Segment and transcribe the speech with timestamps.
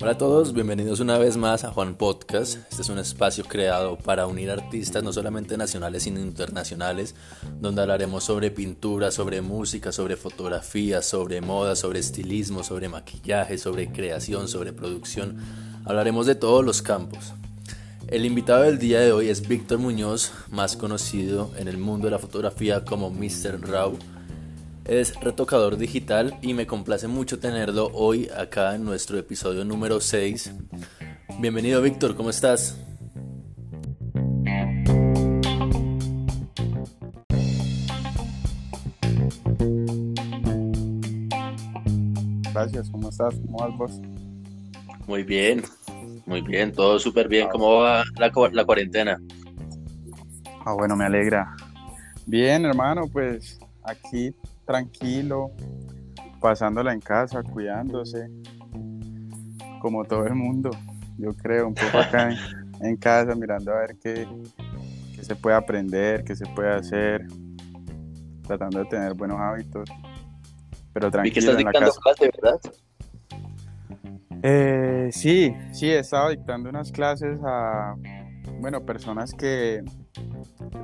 [0.00, 2.58] Hola a todos, bienvenidos una vez más a Juan Podcast.
[2.70, 7.14] Este es un espacio creado para unir artistas no solamente nacionales sino internacionales,
[7.58, 13.90] donde hablaremos sobre pintura, sobre música, sobre fotografía, sobre moda, sobre estilismo, sobre maquillaje, sobre
[13.90, 15.38] creación, sobre producción.
[15.86, 17.32] Hablaremos de todos los campos.
[18.08, 22.10] El invitado del día de hoy es Víctor Muñoz, más conocido en el mundo de
[22.10, 23.60] la fotografía como Mr.
[23.62, 23.98] Raw
[24.88, 30.54] es retocador digital y me complace mucho tenerlo hoy acá en nuestro episodio número 6.
[31.40, 32.80] Bienvenido Víctor, ¿cómo estás?
[42.54, 43.34] Gracias, ¿cómo estás?
[43.46, 44.00] ¿Cómo vas vos?
[45.06, 45.62] Muy bien,
[46.24, 47.48] muy bien, todo súper bien.
[47.50, 49.20] ¿Cómo va la, la cuarentena?
[50.64, 51.54] Ah, bueno, me alegra.
[52.26, 54.34] Bien, hermano, pues aquí
[54.68, 55.50] tranquilo,
[56.42, 58.28] pasándola en casa, cuidándose,
[59.80, 60.68] como todo el mundo,
[61.16, 62.28] yo creo, un poco acá
[62.82, 64.28] en, casa, mirando a ver qué,
[65.22, 67.26] se puede aprender, qué se puede hacer,
[68.46, 69.88] tratando de tener buenos hábitos,
[70.92, 71.30] pero tranquilo.
[71.30, 72.60] ¿Y que estás dictando clases, verdad?
[74.42, 77.96] Eh, sí, sí, he estado dictando unas clases a,
[78.60, 79.82] bueno, personas que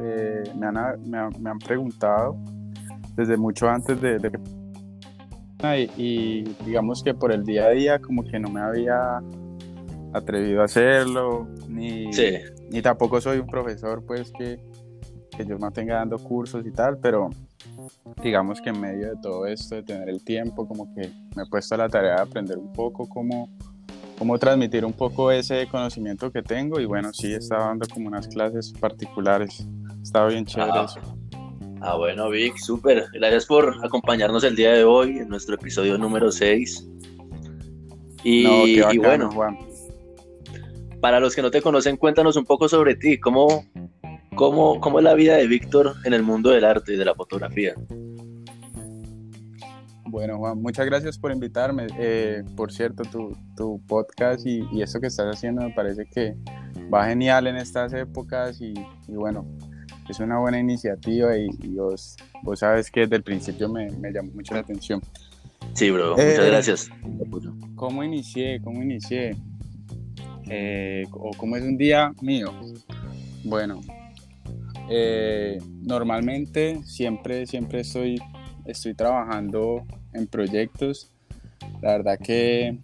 [0.01, 1.03] eh, me, han,
[1.39, 2.35] me han preguntado
[3.17, 4.31] desde mucho antes de, de
[5.97, 9.23] y, digamos que por el día a día como que no me había
[10.13, 12.11] atrevido a hacerlo, ni,
[12.71, 14.61] ni tampoco soy un profesor pues que,
[15.37, 17.31] que yo mantenga dando cursos y tal, pero
[18.23, 21.47] digamos que en medio de todo esto, de tener el tiempo, como que me he
[21.47, 23.49] puesto a la tarea de aprender un poco cómo,
[24.19, 28.09] cómo transmitir un poco ese conocimiento que tengo y bueno, sí, he estado dando como
[28.09, 29.67] unas clases particulares,
[30.03, 31.01] estaba bien chévere eso.
[31.81, 33.07] Ah, bueno, Vic, súper.
[33.13, 36.89] Gracias por acompañarnos el día de hoy en nuestro episodio número 6.
[38.23, 39.59] Y, bueno, Juan.
[41.01, 43.21] para los que no te conocen, cuéntanos un poco sobre ti.
[43.21, 43.67] ¿Cómo,
[44.35, 47.15] cómo, cómo es la vida de Víctor en el mundo del arte y de la
[47.15, 47.75] fotografía?
[50.07, 51.89] Bueno, Juan, muchas gracias por invitarme.
[51.99, 56.37] Eh, por cierto, tu, tu podcast y, y, esto que estás haciendo me parece que
[56.93, 58.75] va genial en estas épocas y,
[59.09, 59.45] y bueno,
[60.09, 64.33] es una buena iniciativa y, vos, vos, sabes que desde el principio me, me llamó
[64.33, 65.01] mucho la atención.
[65.73, 66.91] Sí, bro, muchas eh, gracias.
[67.75, 68.61] ¿Cómo inicié?
[68.63, 69.37] ¿Cómo inicié?
[70.49, 72.53] Eh, ¿O cómo es un día mío?
[73.45, 73.81] Bueno,
[74.91, 78.21] eh, normalmente siempre, siempre estoy,
[78.67, 81.11] estoy trabajando en proyectos.
[81.81, 82.79] La verdad que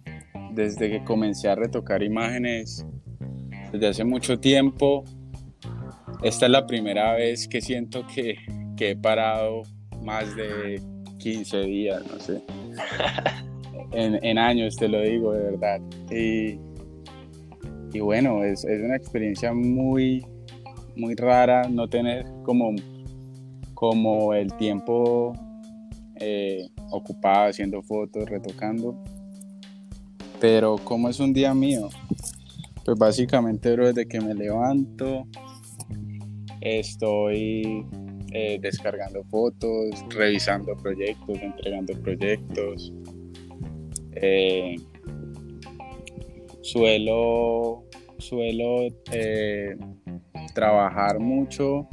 [0.53, 2.85] desde que comencé a retocar imágenes,
[3.71, 5.05] desde hace mucho tiempo,
[6.21, 8.35] esta es la primera vez que siento que,
[8.83, 9.61] he parado
[10.01, 10.81] más de
[11.19, 12.41] 15 días, no sé.
[13.91, 15.79] en, años, te lo digo, de verdad.
[16.09, 16.57] Y,
[17.99, 20.25] bueno, es, una experiencia muy,
[20.95, 22.73] muy rara no tener como,
[23.75, 25.33] como el tiempo
[26.15, 28.95] eh, ocupado haciendo fotos, retocando.
[30.39, 31.89] Pero como es un día mío,
[32.83, 35.27] pues básicamente desde que me levanto,
[36.61, 37.85] Estoy
[38.31, 42.93] eh, descargando fotos, revisando proyectos, entregando proyectos.
[44.13, 44.75] Eh,
[46.61, 47.83] suelo
[48.21, 49.75] suelo eh,
[50.53, 51.89] trabajar mucho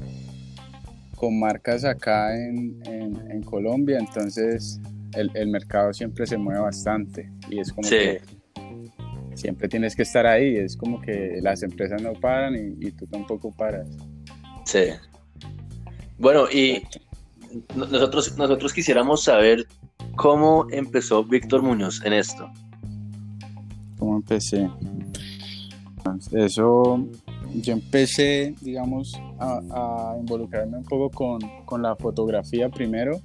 [1.16, 2.78] con marcas acá en,
[3.44, 4.78] Colombia, entonces
[5.14, 8.20] el, mercado siempre se mueve bastante y es como que
[9.34, 13.50] siempre tienes que estar ahí, es como que las empresas no paran y tú tampoco
[13.56, 13.88] paras.
[14.68, 14.80] Sí.
[16.18, 16.82] Bueno, y
[17.74, 19.66] nosotros, nosotros quisiéramos saber
[20.14, 22.50] cómo empezó Víctor Muñoz en esto.
[23.98, 24.68] ¿Cómo empecé?
[26.32, 27.02] Eso,
[27.54, 33.22] yo empecé, digamos, a, involucrarme un poco con, con, la fotografía primero,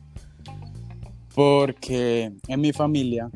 [1.36, 3.30] porque en mi familia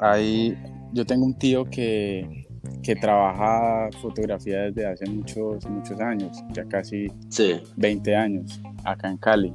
[0.00, 0.58] hay,
[0.92, 2.48] yo tengo un tío que
[2.82, 7.08] que trabaja fotografía desde hace muchos, muchos años, ya casi
[7.76, 9.52] 20 años, acá en Cali.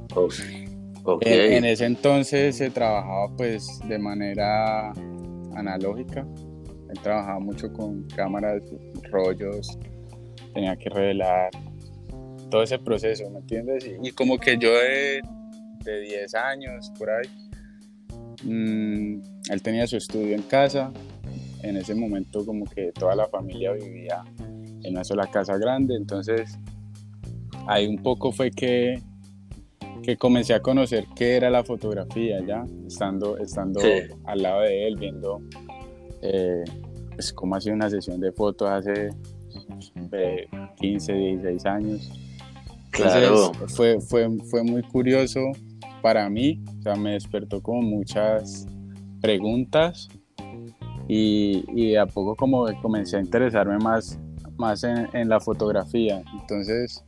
[1.20, 4.92] En, ese entonces se trabajaba pues de manera
[5.54, 6.26] analógica,
[6.90, 8.62] él trabajaba mucho con cámaras,
[9.10, 9.78] rollos,
[10.54, 11.50] tenía que revelar
[12.50, 13.88] todo ese proceso, ¿me entiendes?
[14.02, 15.20] Y, como que yo de,
[15.84, 17.28] de 10 años, por ahí,
[18.44, 20.92] mm, él tenía su estudio en casa,
[21.68, 26.58] en ese momento como que toda la familia vivía en una sola casa grande, entonces
[27.66, 29.00] ahí un poco fue que,
[30.02, 33.80] que comencé a conocer qué era la fotografía ya, estando, estando
[34.24, 35.40] al lado de él, viendo
[36.22, 36.64] eh,
[37.14, 39.10] pues, cómo hacía una sesión de fotos hace
[40.76, 42.10] 15, 16 años.
[42.90, 43.52] claro.
[43.68, 45.40] fue, fue, fue muy curioso
[46.02, 48.66] para mí, o sea, me despertó como muchas
[49.20, 50.08] preguntas
[51.08, 54.18] y, y a poco como comencé a interesarme más,
[54.56, 56.22] más en, la fotografía.
[56.40, 57.04] Entonces,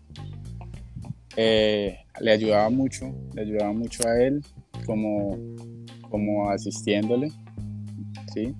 [1.36, 4.44] eh, le ayudaba mucho, le ayudaba mucho a él
[4.86, 5.36] como,
[6.10, 7.32] como asistiéndole,
[8.32, 8.54] ¿sí?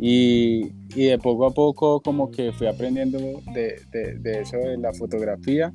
[0.00, 3.18] Y, y, de poco a poco como que fui aprendiendo
[3.54, 5.72] de, de, de, eso de la fotografía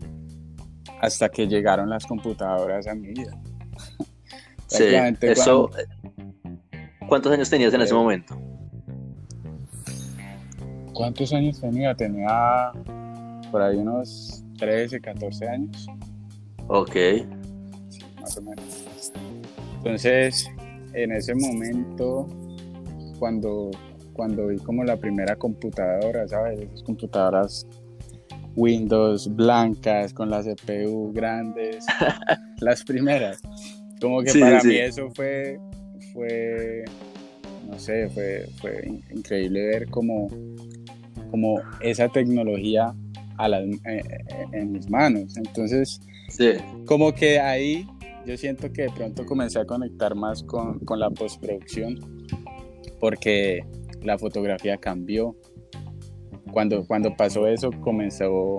[1.00, 3.40] hasta que llegaron las computadoras a mi vida.
[4.72, 4.84] Sí,
[5.22, 5.72] eso...
[7.08, 8.40] ¿Cuántos años tenías en ese momento?
[11.00, 11.96] ¿Cuántos años tenía?
[11.96, 12.74] Tenía
[13.52, 15.88] por ahí unos 13, 14 años.
[16.68, 16.92] Ok.
[17.88, 18.84] Sí, más o menos.
[19.78, 20.52] Entonces,
[20.92, 22.28] en ese momento,
[23.18, 23.72] cuando,
[24.12, 26.60] cuando vi como la primera computadora, ¿sabes?
[26.60, 27.66] Esas computadoras
[28.58, 31.86] Windows blancas con las CPU grandes,
[32.60, 33.40] las primeras.
[34.02, 35.62] Como que para mí eso fue,
[36.12, 36.84] fue,
[37.70, 40.28] no sé, fue, fue increíble ver cómo
[41.30, 42.94] como esa tecnología
[43.38, 44.02] a eh, eh,
[44.54, 45.38] en mis manos.
[45.38, 46.02] Entonces,
[46.86, 47.88] como que ahí
[48.26, 51.98] yo siento que de pronto comencé a conectar más con, con la postproducción
[53.00, 53.66] porque
[54.04, 55.36] la fotografía cambió.
[56.52, 58.58] Cuando, cuando pasó eso comenzó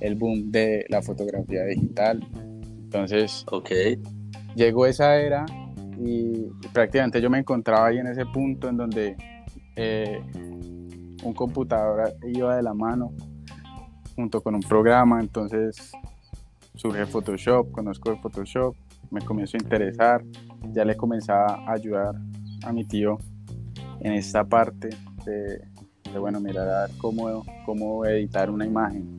[0.00, 2.26] el boom de la fotografía digital.
[2.84, 3.98] Entonces, okay.
[4.54, 5.44] llegó esa era
[5.98, 9.16] y prácticamente yo me encontraba ahí en ese punto en donde
[9.76, 10.20] eh,
[11.22, 13.12] un computador iba de la mano
[14.16, 15.92] junto con un programa, entonces
[16.74, 18.74] surge Photoshop, conozco el Photoshop,
[19.10, 20.22] me comenzó a interesar,
[20.72, 22.14] ya le comenzaba a ayudar
[22.64, 23.18] a mi tío
[24.00, 24.90] en esta parte
[25.24, 29.16] de, bueno, mirar cómo, cómo editar una imagen.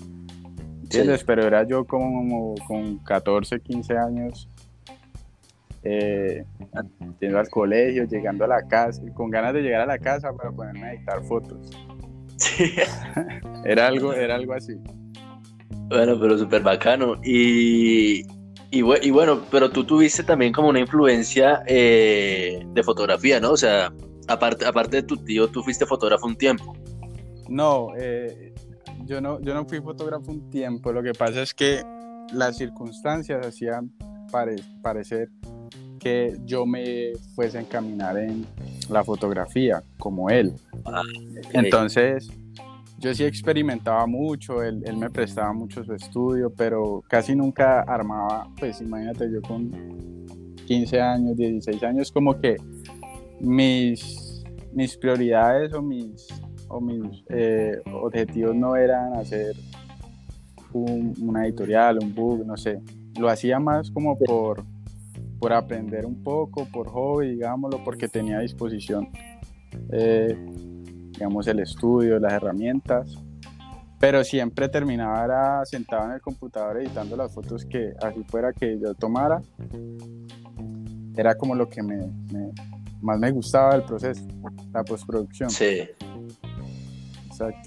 [0.81, 1.23] ¿Entiendes?
[1.23, 4.49] Pero era yo como con 14, 15 años,
[5.83, 6.45] eh,
[7.19, 10.51] yendo al colegio, llegando a la casa, con ganas de llegar a la casa para
[10.51, 11.57] ponerme a editar fotos.
[13.65, 14.75] era, algo, era algo así.
[15.89, 17.15] Bueno, pero súper bacano.
[17.23, 18.23] Y,
[18.71, 23.51] y, bueno, pero tú tuviste también como una influencia eh, de fotografía, ¿no?
[23.51, 23.91] O sea,
[24.27, 26.73] aparte, aparte de tu tío, tú fuiste fotógrafo un tiempo.
[27.49, 28.53] No, eh,
[29.05, 30.93] yo no, yo no fui fotógrafo un tiempo.
[30.93, 31.83] Lo que pasa es que
[32.31, 33.91] las circunstancias hacían
[34.81, 35.29] parecer
[36.01, 38.45] que yo me fuese a encaminar en
[38.89, 40.53] la fotografía como él.
[40.83, 41.03] Ah,
[41.53, 42.27] Entonces,
[42.97, 48.47] yo sí experimentaba mucho, él, él, me prestaba mucho su estudio, pero casi nunca armaba,
[48.57, 49.71] pues imagínate, yo con
[50.65, 52.57] 15 años, 16 años, como que
[53.39, 54.43] mis,
[54.73, 56.27] mis prioridades o mis,
[56.67, 59.55] o mis eh, objetivos no eran hacer
[60.73, 62.79] un, una editorial, un book, no sé.
[63.19, 64.63] Lo hacía más como por
[65.41, 69.09] por aprender un poco, por hobby, digámoslo, porque tenía a disposición,
[69.91, 70.37] eh,
[71.13, 73.17] digamos, el estudio, las herramientas,
[73.99, 78.93] pero siempre terminaba sentado en el computador editando las fotos que así fuera que yo
[78.93, 79.41] tomara.
[81.17, 82.07] Era como lo que me,
[83.01, 84.23] más me gustaba del proceso,
[84.71, 85.49] la postproducción.
[85.49, 85.89] Sí.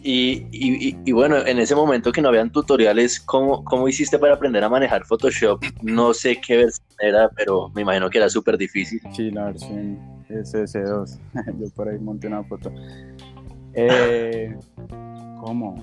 [0.03, 4.63] Y, y, bueno, en ese momento que no habían tutoriales, ¿cómo, ¿cómo hiciste para aprender
[4.65, 5.63] a manejar Photoshop?
[5.83, 9.01] No sé qué versión era, pero me imagino que era súper difícil.
[9.13, 11.19] Sí, la versión SS2.
[11.59, 12.73] Yo por ahí monté una foto.
[13.75, 14.55] Eh,
[15.41, 15.75] ¿Cómo?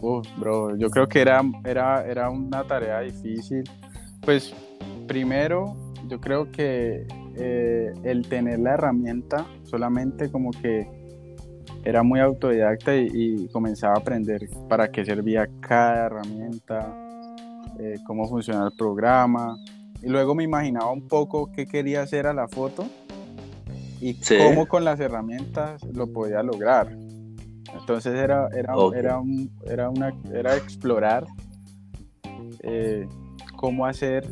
[0.00, 3.64] Uf, bro, yo creo que era, era, era una tarea difícil.
[4.20, 4.54] Pues
[5.06, 5.74] primero,
[6.08, 10.88] yo creo que eh, el tener la herramienta solamente como que
[11.86, 16.92] era muy autodidacta y, comenzaba a aprender para qué servía cada herramienta,
[17.78, 19.56] eh, cómo funcionaba el programa.
[20.02, 22.86] Y luego me imaginaba un poco qué quería hacer a la foto
[24.00, 26.88] y cómo con las herramientas lo podía lograr.
[27.78, 29.22] Entonces era, era, era,
[29.64, 31.24] era, una, era explorar
[32.64, 33.06] eh,
[33.54, 34.28] cómo hacer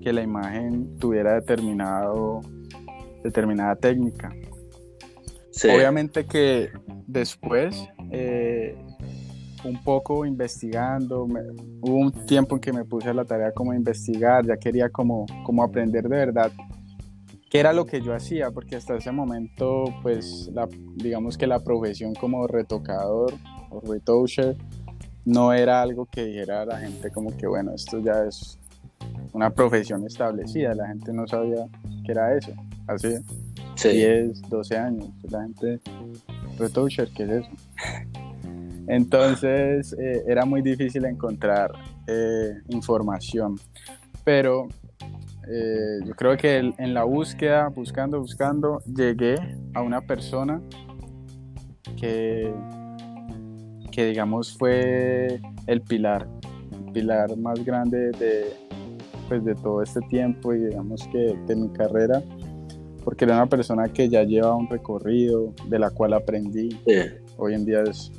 [0.00, 2.40] que la imagen tuviera determinado,
[3.24, 4.32] determinada técnica.
[5.64, 6.70] Obviamente que
[7.06, 8.76] después, eh,
[9.64, 14.46] un poco investigando, hubo un tiempo en que me puse a la tarea como investigar,
[14.46, 16.50] ya quería como, como aprender de verdad
[17.50, 20.66] qué era lo que yo hacía, porque hasta ese momento, pues, la,
[20.96, 23.34] digamos que la profesión como retocador
[23.70, 24.56] o retoucher
[25.26, 28.58] no era algo que dijera a la gente como que, bueno, esto ya es
[29.32, 31.66] una profesión establecida, la gente no sabía
[32.04, 32.52] que era eso,
[33.74, 35.80] hace 10, 12 años, la gente,
[36.58, 37.50] retoucher, ¿qué es eso?
[38.88, 41.72] Entonces eh, era muy difícil encontrar
[42.06, 43.56] eh, información,
[44.24, 44.68] pero
[45.48, 49.36] eh, yo creo que en la búsqueda, buscando, buscando, llegué
[49.74, 50.60] a una persona
[51.96, 52.52] que,
[53.90, 56.28] que digamos fue el pilar,
[56.72, 58.52] el pilar más grande de,
[59.28, 62.22] pues, de todo este tiempo y digamos que de mi carrera,
[63.04, 66.70] porque era una persona que ya lleva un recorrido de la cual aprendí.
[67.36, 68.12] Hoy en día es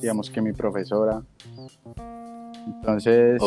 [0.00, 1.22] digamos que mi profesora.
[2.66, 3.40] Entonces,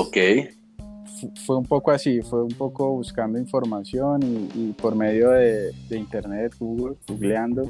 [1.45, 6.95] fue un poco así, fue un poco buscando información y, por medio de, internet, Google,
[7.07, 7.69] googleando,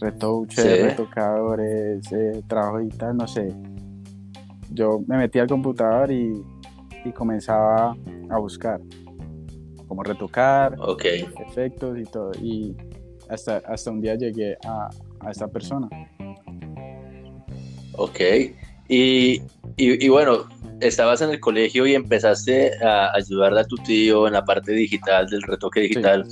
[0.00, 3.52] retouches, retocadores, eh, trabajo digital, no sé.
[4.70, 6.42] Yo me metí al computador y,
[7.14, 7.96] comenzaba
[8.28, 8.80] a buscar
[9.86, 10.76] cómo retocar,
[11.48, 12.32] efectos y todo.
[12.42, 12.76] Y
[13.28, 14.88] hasta, hasta un día llegué a,
[15.20, 15.88] a esta persona.
[17.92, 18.20] Ok.
[18.88, 19.42] Y,
[19.76, 20.44] y, bueno,
[20.80, 25.28] estabas en el colegio y empezaste a ayudar a tu tío en la parte digital,
[25.28, 26.26] del retoque digital.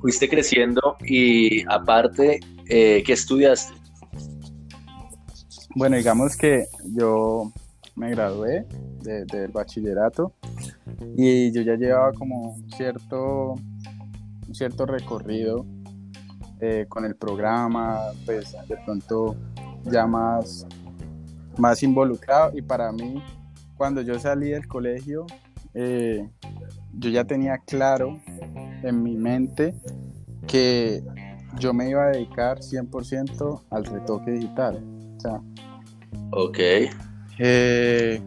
[0.00, 3.72] Fuiste creciendo y aparte, eh, ¿qué estudiaste?
[5.74, 7.52] Bueno, digamos que yo
[8.00, 8.66] me gradué
[9.02, 10.32] del bachillerato
[11.16, 13.54] y yo ya llevaba como cierto,
[14.48, 15.66] un cierto recorrido
[16.60, 19.36] eh, con el programa, pues de pronto
[19.84, 20.66] ya más
[21.58, 23.22] más involucrado y para mí
[23.76, 25.26] cuando yo salí del colegio
[25.74, 26.26] eh,
[26.94, 28.18] yo ya tenía claro
[28.82, 29.74] en mi mente
[30.46, 31.02] que
[31.58, 34.82] yo me iba a dedicar 100% al retoque digital.
[36.30, 36.58] ok.
[37.42, 38.20] Eh,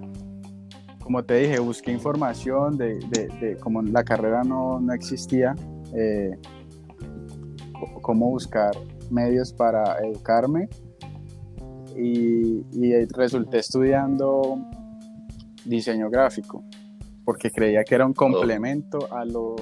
[1.04, 2.96] como te dije, busqué información de,
[3.40, 5.56] de, como la carrera no, no existía,
[5.96, 6.32] eh,
[8.02, 8.72] cómo buscar
[9.12, 10.68] medios para educarme
[11.96, 12.64] y,
[13.16, 14.58] resulté estudiando
[15.66, 16.64] diseño gráfico
[17.24, 19.56] porque creía que era un complemento a lo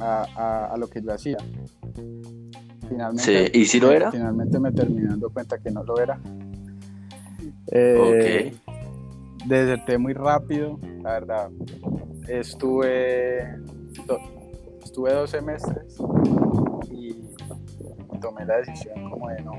[0.00, 1.38] a, lo que yo hacía.
[2.88, 4.10] Finalmente, ¿Y si lo era?
[4.10, 6.18] Finalmente me terminé dando cuenta que no lo era.
[7.70, 8.52] Eh,
[9.46, 11.50] Deserté muy rápido, la verdad.
[12.26, 13.38] Estuve,
[14.84, 15.96] estuve dos semestres
[16.90, 17.14] y
[18.20, 19.52] tomé la decisión como de no,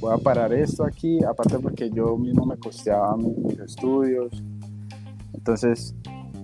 [0.00, 4.42] voy a parar esto aquí, aparte porque yo mismo me costeaba mis, estudios,
[5.32, 5.94] entonces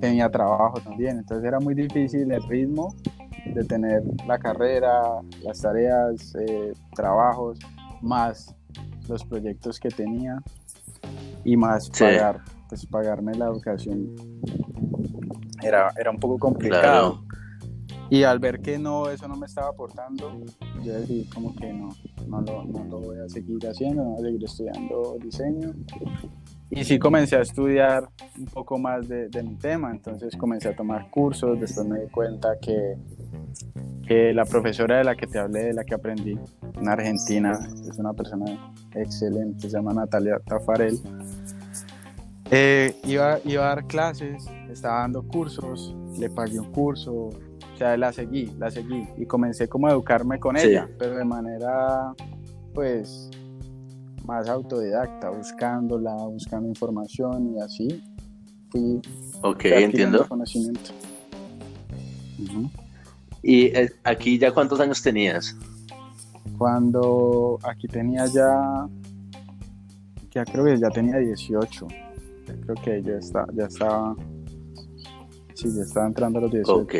[0.01, 2.95] tenía trabajo también, entonces era muy difícil el ritmo
[3.55, 7.59] de tener la carrera, las tareas, eh, trabajos,
[8.01, 8.55] más
[9.09, 10.43] los proyectos que tenía
[11.47, 14.17] y más pagar, pues pagarme la educación
[15.63, 17.23] era, era un poco complicado.
[18.11, 20.45] Y al ver que no, eso no me estaba aportando,
[20.83, 21.89] yo decidí como que no,
[22.27, 25.73] no lo, no lo voy a seguir haciendo, no voy a seguir estudiando diseño.
[26.71, 30.77] Y sí comencé a estudiar un poco más de, de, mi tema, entonces comencé a
[30.77, 32.97] tomar cursos, después me di cuenta que,
[34.07, 36.37] que la profesora de la que te hablé, de la que aprendí,
[36.81, 37.57] una argentina,
[37.89, 40.99] es una persona excelente, se llama Natalia Tafarel,
[42.51, 47.97] eh, iba, iba a dar clases, estaba dando cursos, le pagué un curso, o sea,
[47.97, 52.13] la seguí, la seguí y comencé como a educarme con ella, pero de manera,
[52.75, 53.31] pues,
[54.27, 58.03] más autodidacta, buscándola, buscando información y así
[58.71, 59.01] fui
[59.43, 60.27] ok, entiendo.
[60.29, 60.91] conocimiento.
[63.43, 65.57] ¿Y eh, aquí ya cuántos años tenías?
[66.59, 68.89] Cuando aquí tenía ya,
[70.31, 71.87] ya creo que ya tenía 18.
[72.45, 74.17] creo que ya, está, ya estaba,
[75.55, 76.75] sí, ya estaba entrando a los 18.
[76.75, 76.95] Ok.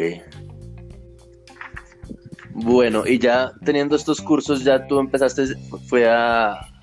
[2.55, 5.57] Bueno, y ya teniendo estos cursos, ya tú empezaste,
[5.89, 6.76] fue a,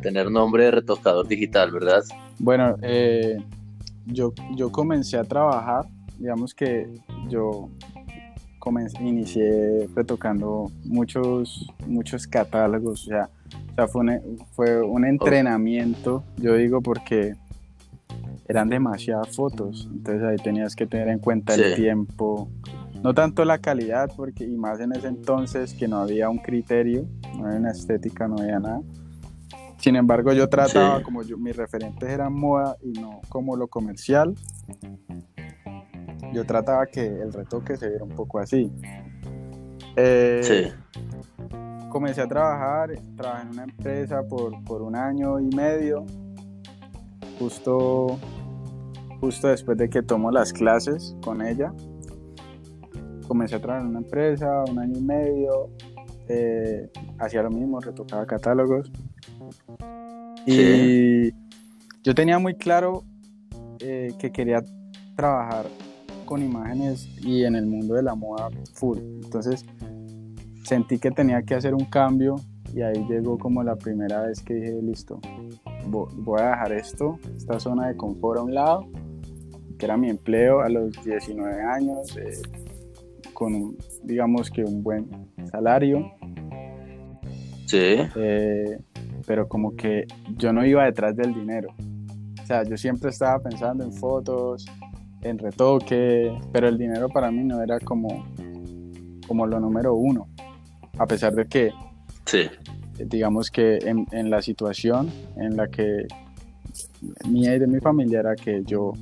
[0.00, 2.02] tener nombre de retocador digital, ¿verdad?
[2.38, 3.36] Bueno, eh,
[4.06, 5.86] yo, yo comencé a trabajar,
[6.18, 6.88] digamos que
[7.28, 7.68] yo
[8.58, 13.30] comencé, inicié retocando muchos, muchos catálogos, o sea,
[13.88, 17.34] fue, un, fue un entrenamiento, yo digo, porque
[18.48, 22.48] eran demasiadas fotos, entonces ahí tenías que tener en cuenta el tiempo,
[23.02, 27.06] no tanto la calidad, porque y más en ese entonces que no había un criterio,
[27.36, 28.80] no había una estética, no había nada.
[29.78, 34.34] Sin embargo, yo trataba, como yo, mis referentes eran moda y no como lo comercial,
[36.32, 38.72] yo trataba que el retoque se viera un poco así.
[39.96, 41.48] Eh, sí.
[41.90, 46.04] Comencé a trabajar, trabajé en una empresa por, por un año y medio,
[47.38, 48.18] justo
[49.20, 51.72] justo después de que tomo las clases con ella,
[53.26, 55.70] comencé a trabajar en una empresa, un año y medio,
[56.28, 58.90] eh, hacía lo mismo, retocaba catálogos.
[60.50, 61.32] Y
[62.02, 63.04] yo tenía muy claro
[63.80, 64.64] eh, que quería
[65.14, 65.66] trabajar
[66.24, 68.98] con imágenes y en el mundo de la moda full.
[68.98, 69.64] Entonces
[70.64, 72.36] sentí que tenía que hacer un cambio
[72.74, 75.20] y ahí llegó como la primera vez que dije, listo,
[75.86, 78.86] voy a dejar esto, esta zona de confort a un lado,
[79.78, 82.42] que era mi empleo a los 19 años, eh,
[83.32, 85.08] con digamos que un buen
[85.50, 86.10] salario.
[87.66, 87.96] Sí.
[88.16, 88.78] Eh,
[89.28, 90.06] pero como que
[90.38, 91.68] yo no iba detrás del dinero.
[92.42, 94.64] O sea, yo siempre estaba pensando en fotos,
[95.20, 98.26] en retoque, pero el dinero para mí no era como,
[99.26, 100.28] como lo número uno.
[100.98, 101.70] A pesar de que
[102.24, 102.48] Sí.
[102.98, 106.06] Digamos que en, la situación en la que
[107.28, 108.92] mía y de mi familia era que yo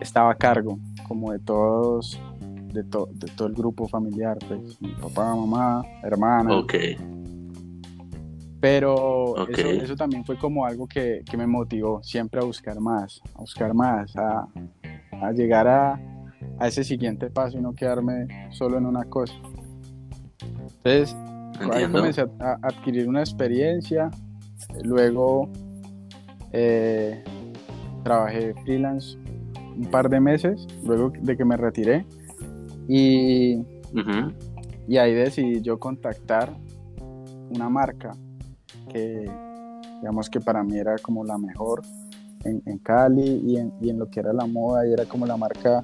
[0.00, 2.20] estaba a cargo como de todos,
[2.72, 6.58] de, de todo el grupo familiar, pues mi papá, mamá, hermana.
[6.58, 6.74] Ok.
[8.60, 13.72] Pero Eso, también fue como algo que, me motivó siempre a buscar más, a buscar
[13.72, 14.46] más, a,
[15.12, 15.98] a llegar a,
[16.58, 19.34] a, ese siguiente paso y no quedarme solo en una cosa.
[20.84, 21.16] Entonces,
[21.72, 24.10] Ahí comencé a, adquirir una experiencia.
[24.82, 25.48] Luego
[26.52, 27.22] eh,
[28.02, 29.18] trabajé freelance
[29.76, 32.06] un par de meses, luego de que me retiré.
[32.88, 33.62] Y,
[34.88, 36.56] y ahí decidí yo contactar
[37.50, 38.12] una marca
[38.92, 39.30] que,
[40.00, 41.82] digamos que para mí era como la mejor
[42.44, 45.26] en, en Cali y en, y en, lo que era la moda, y era como
[45.26, 45.82] la marca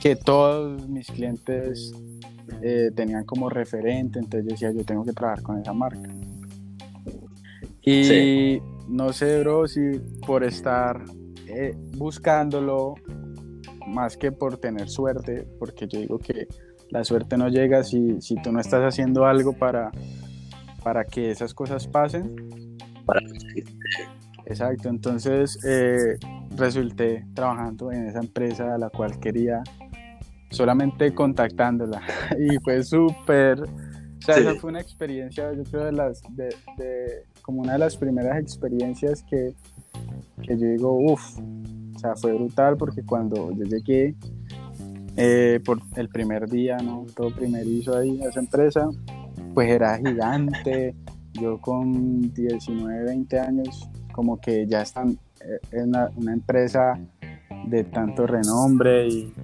[0.00, 1.92] que todos mis clientes
[2.62, 6.10] eh, tenían como referente, entonces yo decía, yo tengo que trabajar con esa marca.
[7.82, 11.02] Y no sé, bro, si por estar
[11.46, 12.94] eh, buscándolo,
[13.86, 16.48] más que por tener suerte, porque yo digo que
[16.90, 19.90] la suerte no llega si, si tú no estás haciendo algo para,
[20.84, 22.36] para que esas cosas pasen.
[24.46, 26.18] Exacto, entonces eh,
[26.56, 29.62] resulté trabajando en esa empresa a la cual quería
[30.50, 32.02] solamente contactándola.
[32.38, 36.54] Y fue súper, o sea, esa fue una experiencia, yo creo, de las, de,
[37.42, 39.54] como una de las primeras experiencias que,
[40.42, 41.38] que yo digo, uff,
[41.96, 44.14] o sea, fue brutal porque cuando yo llegué,
[45.16, 47.06] eh, por el primer día, ¿no?
[47.14, 48.88] Todo primerizo ahí esa empresa,
[49.54, 50.94] pues era gigante.
[51.32, 56.98] Yo con 19, 20 años, como que ya están eh, en una, una empresa
[57.66, 59.34] de tanto renombre y,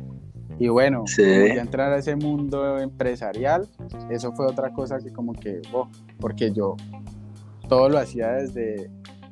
[0.60, 3.66] y bueno, ya entrar a ese mundo empresarial,
[4.10, 5.88] eso fue otra cosa que como que, oh,
[6.20, 6.76] porque yo
[7.66, 8.90] todo lo hacía desde,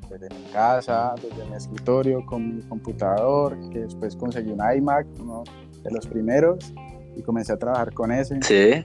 [0.09, 5.45] desde mi casa, desde mi escritorio, con mi computador, que después conseguí un iMac, uno
[5.83, 6.73] de los primeros,
[7.15, 8.41] y comencé a trabajar con ese.
[8.41, 8.85] Sí.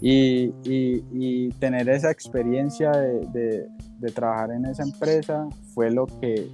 [0.00, 3.66] Y, tener esa experiencia de,
[3.98, 6.50] de, trabajar en esa empresa fue lo que,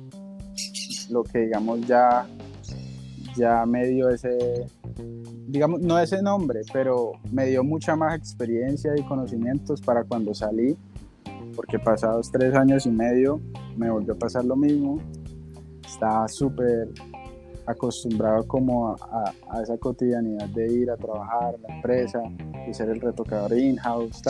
[1.11, 2.27] lo que digamos ya
[3.35, 4.67] ya me dio ese,
[5.47, 10.77] digamos, no ese nombre, pero me dio mucha más experiencia y conocimientos para cuando salí,
[11.55, 13.41] porque pasados tres años y medio
[13.77, 15.01] me volvió a pasar lo mismo.
[15.87, 16.89] Estaba súper
[17.67, 22.23] acostumbrado como a, esa cotidianidad de ir a trabajar en la empresa
[22.69, 24.23] y ser el retocador in-house,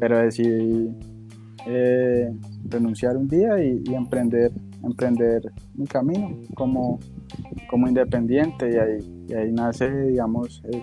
[0.00, 0.90] pero decidí
[1.66, 2.32] eh,
[2.68, 4.52] renunciar un día y, y emprender
[4.84, 5.42] emprender
[5.74, 7.00] mi camino como,
[7.68, 10.82] como independiente y ahí, y ahí nace, digamos, el,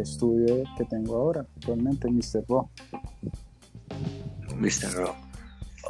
[0.00, 2.44] estudio que tengo ahora, actualmente, Mr.
[2.48, 2.68] Ro.
[4.56, 4.92] Mr.
[4.96, 5.14] Ro.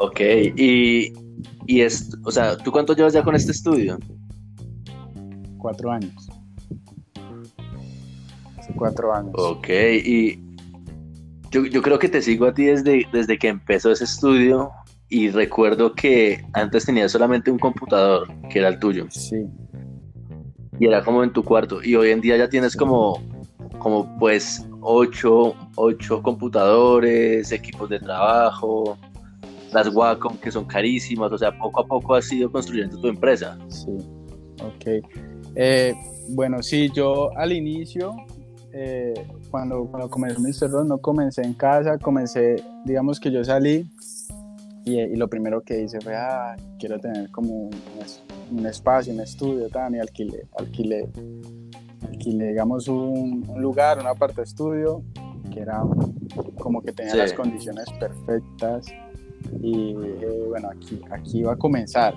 [0.00, 0.20] Ok,
[0.55, 1.14] y,
[1.66, 3.98] y es, o sea, ¿tú cuánto llevas ya con este estudio?
[5.66, 6.29] Cuatro años.
[8.57, 9.35] Hace cuatro años.
[9.37, 10.38] Ok, y
[11.50, 14.70] yo, yo creo que te sigo a ti desde, desde que empezó ese estudio
[15.09, 19.07] y recuerdo que antes tenías solamente un computador, que era el tuyo.
[19.11, 19.44] Sí.
[20.79, 21.83] Y era como en tu cuarto.
[21.83, 23.20] Y hoy en día ya tienes como,
[23.81, 28.96] como pues ocho, ocho computadores, equipos de trabajo,
[29.72, 31.33] las Wacom que son carísimas.
[31.33, 33.59] O sea, poco a poco has ido construyendo tu empresa.
[33.68, 33.90] Sí,
[34.62, 35.25] ok.
[35.56, 35.94] Eh,
[36.28, 38.14] bueno, sí, yo al inicio,
[38.72, 39.14] eh,
[39.50, 40.70] cuando, cuando comencé Mr.
[40.70, 43.90] Ron, no comencé en casa, comencé, digamos que yo salí
[44.84, 47.70] y, lo primero que hice fue, ah, quiero tener como
[48.50, 51.08] un, espacio, un estudio, tan, y alquilé, alquilé,
[52.06, 55.02] alquilé digamos, un, lugar, un aparte estudio,
[55.52, 55.82] que era
[56.58, 58.86] como que tenía las condiciones perfectas
[59.60, 62.14] y dije, bueno, aquí, aquí va a comenzar.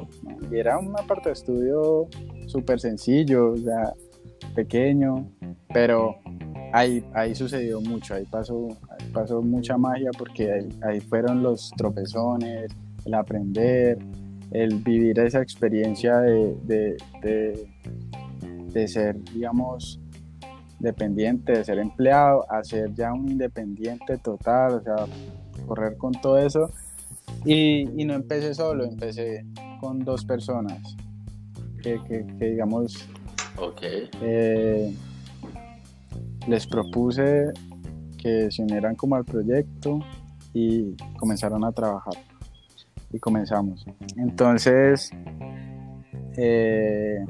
[0.52, 2.08] Y era una parte de estudio
[2.50, 3.94] súper sencillo, ya
[4.56, 5.30] pequeño,
[5.74, 6.16] pero
[6.74, 8.68] ahí, ahí sucedió mucho, ahí pasó,
[9.14, 12.72] pasó mucha magia porque ahí, fueron los tropezones,
[13.06, 14.00] el aprender,
[14.52, 17.70] el vivir esa experiencia de, de, de,
[18.74, 20.00] de ser, digamos,
[20.80, 24.96] dependiente, de ser empleado, a ser ya un independiente total, o sea,
[25.68, 26.72] correr con todo eso.
[27.46, 29.46] Y, y no empecé solo, empecé
[29.80, 30.98] con dos personas
[31.82, 33.08] que, que, digamos,
[33.58, 34.10] okay.
[34.22, 34.96] Eh,
[36.48, 37.52] les propuse
[38.18, 40.00] que se unieran como al proyecto
[40.54, 42.14] y comenzaron a trabajar.
[43.12, 43.86] Y comenzamos.
[44.18, 45.12] Entonces,
[46.38, 47.26] eh,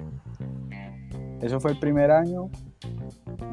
[1.42, 2.50] eso fue el primer año.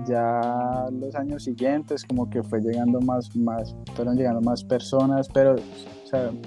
[0.07, 5.57] Ya los años siguientes como que fue llegando más, más, fueron llegando más personas, pero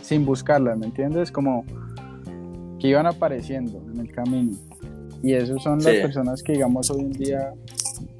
[0.01, 1.31] sin buscarlas, ¿me entiendes?
[1.31, 1.65] Como
[2.79, 4.55] que iban apareciendo en el camino.
[5.21, 7.53] Y esos son las personas que digamos hoy en día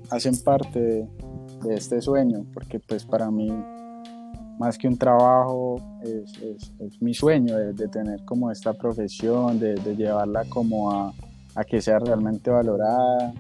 [0.10, 1.08] hacen parte de,
[1.76, 3.50] este sueño, porque pues para mí
[4.60, 9.95] más que un trabajo es, es, mi sueño de, tener como esta profesión, de, de
[9.95, 11.13] llevarla como a,
[11.56, 13.34] a, que sea realmente valorada,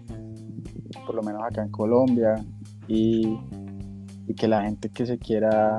[1.05, 2.35] por lo menos acá en Colombia,
[2.87, 3.37] y,
[4.27, 5.77] y que la gente que se quiera,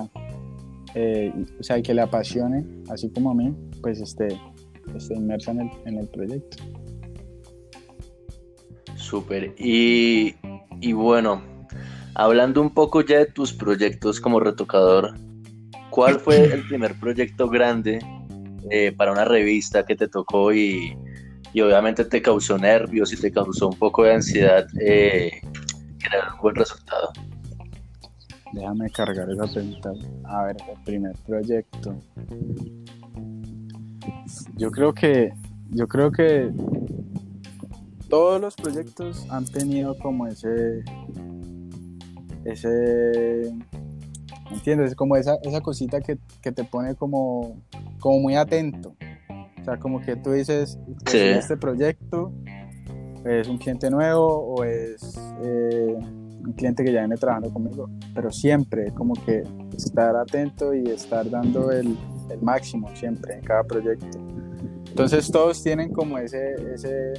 [0.95, 4.29] eh, o sea, que le apasione, así como a mí, pues esté,
[4.97, 6.57] esté inmersa en el, en el proyecto.
[8.97, 9.55] Súper.
[9.59, 10.35] Y
[10.81, 11.43] y bueno,
[12.15, 15.15] hablando un poco ya de tus proyectos como retocador,
[15.91, 17.99] ¿cuál fue el primer proyecto grande
[18.71, 20.97] eh, para una revista que te tocó y,
[21.55, 25.33] obviamente te causó nervios y te causó un poco de ansiedad eh,
[25.99, 27.13] crear un buen resultado?
[28.53, 29.93] Déjame cargar esa pregunta.
[30.25, 31.95] A ver, el primer proyecto.
[34.57, 35.33] Yo creo que,
[35.71, 36.53] yo creo que
[38.09, 40.85] todos los proyectos han tenido como ese,
[42.45, 43.53] ese,
[44.51, 44.95] ¿entiendes?
[44.95, 47.63] Como esa, esa cosita que, te pone como,
[48.01, 48.97] como muy atento.
[49.61, 52.33] O sea, como que tú dices, pues, este proyecto
[53.25, 55.95] es un cliente nuevo o es eh,
[56.45, 59.45] un cliente que ya viene trabajando conmigo, pero siempre como que
[59.77, 61.97] estar atento y estar dando el,
[62.31, 64.19] el máximo siempre en cada proyecto.
[64.89, 67.15] Entonces todos tienen como ese, ese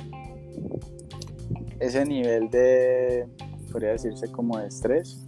[1.82, 3.28] ese nivel de,
[3.72, 5.28] podría decirse como de estrés.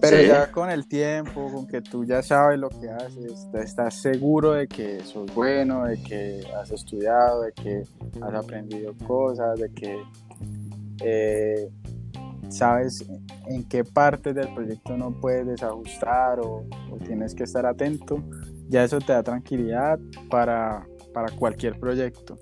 [0.00, 4.52] Pero ya con el tiempo, con que tú ya sabes lo que haces, estás seguro
[4.52, 7.82] de que sos bueno, de que has estudiado, de que
[8.20, 9.98] has aprendido cosas, de que
[11.02, 11.68] eh,
[12.48, 13.04] sabes
[13.48, 18.22] en qué parte del proyecto no puedes desajustar o, o, tienes que estar atento,
[18.68, 19.98] ya eso te da tranquilidad
[20.30, 22.38] para, para cualquier proyecto.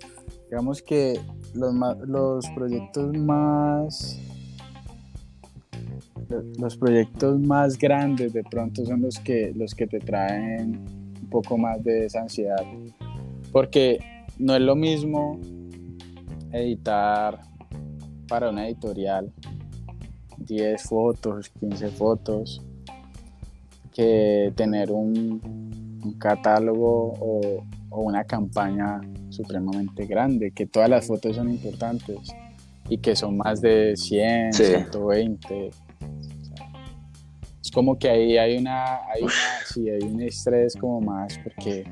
[0.50, 1.20] Digamos que
[1.54, 1.74] los,
[2.06, 4.20] los proyectos más
[6.58, 10.84] los proyectos más grandes de pronto son los que los que te traen
[11.22, 12.64] un poco más de esa ansiedad
[13.52, 13.98] porque
[14.38, 15.38] no es lo mismo
[16.50, 17.40] editar
[18.26, 19.32] para una editorial
[20.44, 22.62] 10 fotos 15 fotos
[23.94, 31.37] que tener un, un catálogo o, o una campaña supremamente grande, que todas las fotos
[31.37, 32.18] son importantes
[32.88, 35.70] y que son más de 100, 120.
[37.62, 39.24] es como que ahí hay una, hay
[39.76, 41.85] hay un estrés como más porque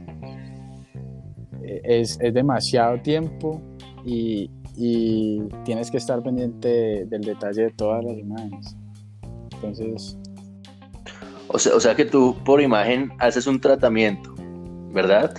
[1.62, 3.61] es, es demasiado tiempo
[4.05, 8.77] y, y, tienes que estar pendiente del detalle de todas las imágenes.
[9.55, 10.19] Entonces...
[11.49, 14.35] O sea, o sea que tú por imagen haces un tratamiento,
[14.93, 15.35] ¿verdad?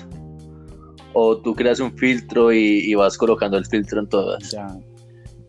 [1.13, 4.51] o tú creas un filtro y, vas colocando el filtro en todas?
[4.51, 4.67] Ya.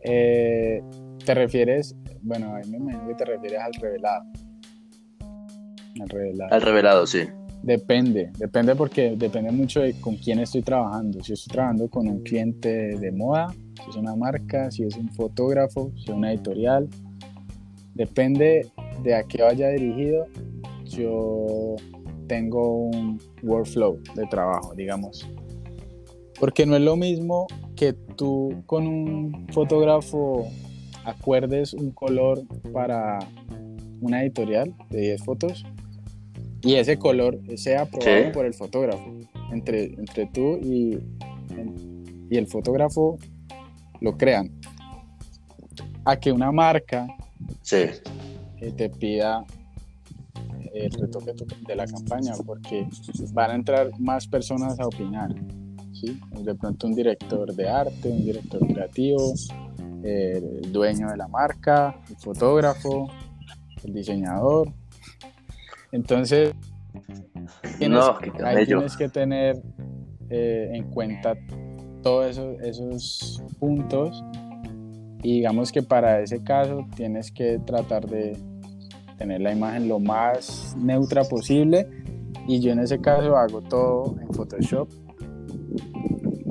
[0.04, 0.82] Eh,
[1.24, 4.24] ¿Te refieres, bueno, a mí me imagino que te refieres al revelado?
[6.00, 6.54] Al revelado.
[6.54, 7.20] Al revelado, sí.
[7.62, 11.22] Depende, depende porque depende mucho de con quién estoy trabajando.
[11.24, 15.10] Si estoy trabajando con un cliente de moda, si es una marca, si es un
[15.10, 16.88] fotógrafo, si es una editorial,
[17.94, 18.70] depende
[19.02, 20.26] de a qué vaya dirigido.
[20.84, 21.76] Yo
[22.26, 25.28] tengo un workflow de trabajo, digamos.
[26.38, 30.48] Porque no es lo mismo que tú con un fotógrafo
[31.04, 33.18] acuerdes un color para
[34.00, 35.64] una editorial de 10 fotos
[36.62, 39.12] y ese color sea aprobado por el fotógrafo.
[39.52, 40.98] Entre, entre tú y,
[42.30, 43.18] y el fotógrafo
[44.04, 44.50] lo crean.
[46.04, 47.06] A que una marca
[47.62, 47.86] sí.
[48.76, 49.44] te pida
[50.74, 51.32] el retoque
[51.66, 52.86] de la campaña porque
[53.32, 55.34] van a entrar más personas a opinar.
[55.92, 56.20] ¿sí?
[56.42, 59.32] De pronto un director de arte, un director creativo,
[60.02, 63.08] el dueño de la marca, el fotógrafo,
[63.84, 64.70] el diseñador.
[65.92, 66.54] Entonces,
[67.78, 68.04] tienes,
[68.66, 69.62] tienes que tener
[70.28, 71.34] eh, en cuenta
[72.04, 74.22] todos esos, puntos.
[75.22, 78.36] Y digamos que para ese caso tienes que tratar de
[79.16, 81.88] tener la imagen lo más neutra posible.
[82.46, 84.88] Y yo en ese caso hago todo en Photoshop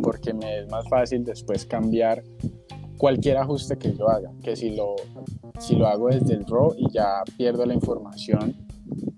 [0.02, 2.24] porque me es más fácil después cambiar
[2.98, 4.96] cualquier ajuste que yo haga, que si lo,
[5.60, 8.56] si lo hago desde el RAW y ya pierdo la información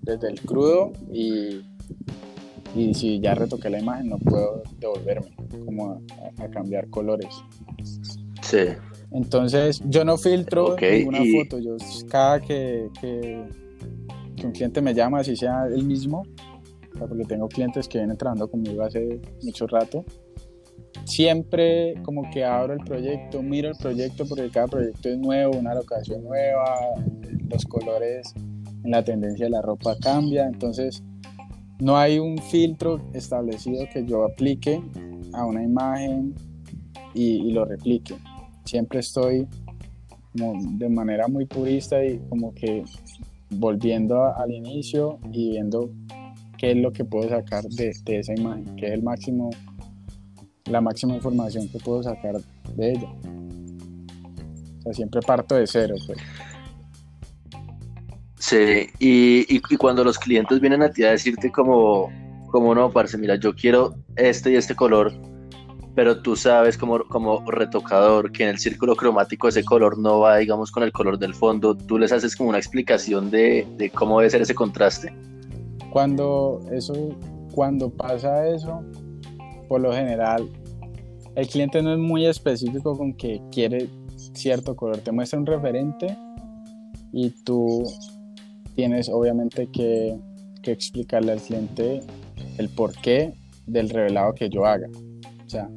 [0.01, 1.61] desde el crudo y,
[2.75, 5.33] y si ya retoqué la imagen no puedo devolverme
[5.65, 6.01] como
[6.37, 7.33] a, cambiar colores.
[8.41, 8.67] Sí.
[9.11, 11.77] Entonces yo no filtro ninguna foto, yo
[12.09, 13.43] cada que, que,
[14.43, 16.23] un cliente me llama, así sea el mismo,
[16.99, 20.05] porque tengo clientes que vienen trabajando conmigo hace mucho rato,
[21.05, 25.73] siempre como que abro el proyecto, miro el proyecto porque cada proyecto es nuevo, una
[25.73, 26.75] locación nueva,
[27.49, 28.33] los colores
[28.83, 31.01] en la tendencia de la ropa cambia, entonces
[31.79, 34.81] no hay un filtro establecido que yo aplique
[35.33, 36.33] a una imagen
[37.13, 38.15] y, lo replique.
[38.65, 39.47] Siempre estoy
[40.33, 42.83] de manera muy purista y como que
[43.51, 45.91] volviendo al inicio y viendo
[46.57, 49.49] qué es lo que puedo sacar de, de esa imagen, qué es el máximo
[50.65, 52.37] la máxima información que puedo sacar
[52.75, 53.09] de ella.
[54.79, 56.17] O sea, siempre parto de cero, pues.
[58.47, 62.11] Sí, y, y, cuando los clientes vienen a ti a decirte como,
[62.51, 65.11] como no, parce, mira, yo quiero este y este color,
[65.95, 70.37] pero tú sabes como, como retocador que en el círculo cromático ese color no va,
[70.37, 74.19] digamos, con el color del fondo, tú les haces como una explicación de, de cómo
[74.19, 75.11] debe ser ese contraste.
[75.89, 76.93] Cuando eso,
[77.51, 78.83] cuando pasa eso,
[79.67, 80.47] por lo general
[81.35, 83.89] el cliente no es muy específico con que quiere
[84.35, 86.15] cierto color, te muestra un referente
[87.11, 87.83] y tú
[88.75, 90.15] tienes obviamente que,
[90.63, 92.01] explicarle al cliente
[92.57, 93.35] el porqué
[93.67, 94.87] del revelado que yo haga.
[95.45, 95.69] O sea,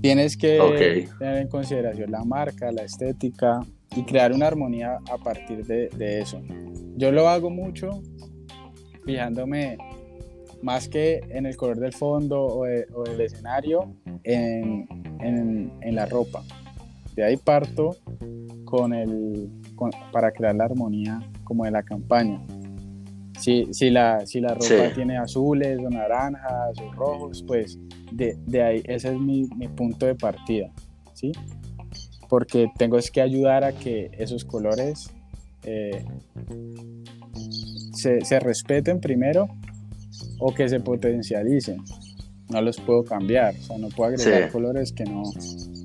[0.00, 3.60] tienes que tener en consideración la marca, la estética
[3.94, 6.42] y crear una armonía a partir de, de eso.
[6.96, 8.02] Yo lo hago mucho
[9.04, 9.78] fijándome
[10.62, 14.86] más que en el color del fondo o, el escenario, en,
[15.82, 16.42] la ropa.
[17.14, 17.96] De ahí parto
[18.64, 19.50] con el,
[20.12, 21.20] para crear la armonía
[21.52, 22.40] como de la campaña.
[23.38, 27.78] Si, si, la, si la ropa tiene azules o naranjas o rojos, pues
[28.10, 30.70] de, ahí ese es mi, punto de partida.
[31.12, 31.32] ¿sí?
[32.26, 35.10] Porque tengo que ayudar a que esos colores
[35.64, 36.02] eh,
[37.92, 39.48] se, se respeten primero
[40.38, 41.82] o que se potencialicen.
[42.48, 45.22] No los puedo cambiar, o sea, no puedo agregar colores que no,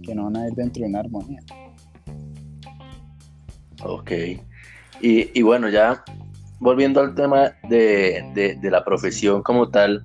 [0.03, 1.41] que no van a ir dentro de una armonía.
[3.83, 4.11] Ok.
[5.01, 6.03] Y, bueno, ya
[6.59, 10.03] volviendo al tema de, la profesión como tal,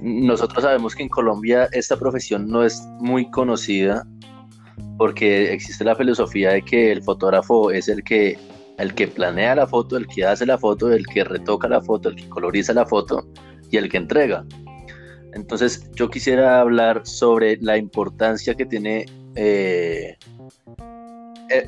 [0.00, 4.06] nosotros sabemos que en Colombia esta profesión no es muy conocida
[4.96, 8.38] porque existe la filosofía de que el fotógrafo es el que
[8.78, 12.10] el que planea la foto, el que hace la foto, el que retoca la foto,
[12.10, 13.26] el que coloriza la foto
[13.70, 14.44] y el que entrega.
[15.34, 20.16] Entonces yo quisiera hablar sobre la importancia que tiene eh,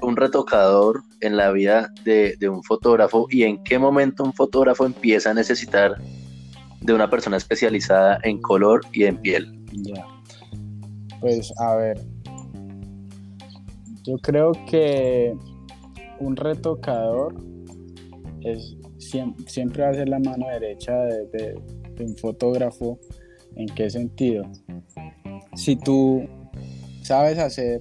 [0.02, 5.30] un retocador en la vida de, un fotógrafo y en qué momento un fotógrafo empieza
[5.30, 5.96] a necesitar
[6.80, 9.58] de una persona especializada en color y en piel.
[9.72, 10.06] Ya.
[11.20, 12.00] Pues a ver,
[14.04, 15.34] yo creo que
[16.18, 17.34] un retocador
[18.42, 21.60] es, siempre, va a ser la mano derecha de,
[22.00, 22.98] un fotógrafo.
[23.56, 24.44] ¿En qué sentido?
[25.54, 26.26] Si tú
[27.02, 27.80] sabes hacer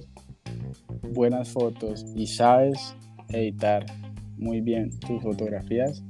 [1.02, 2.94] buenas fotos y sabes
[3.28, 3.86] editar
[4.36, 6.02] muy bien tus fotografías,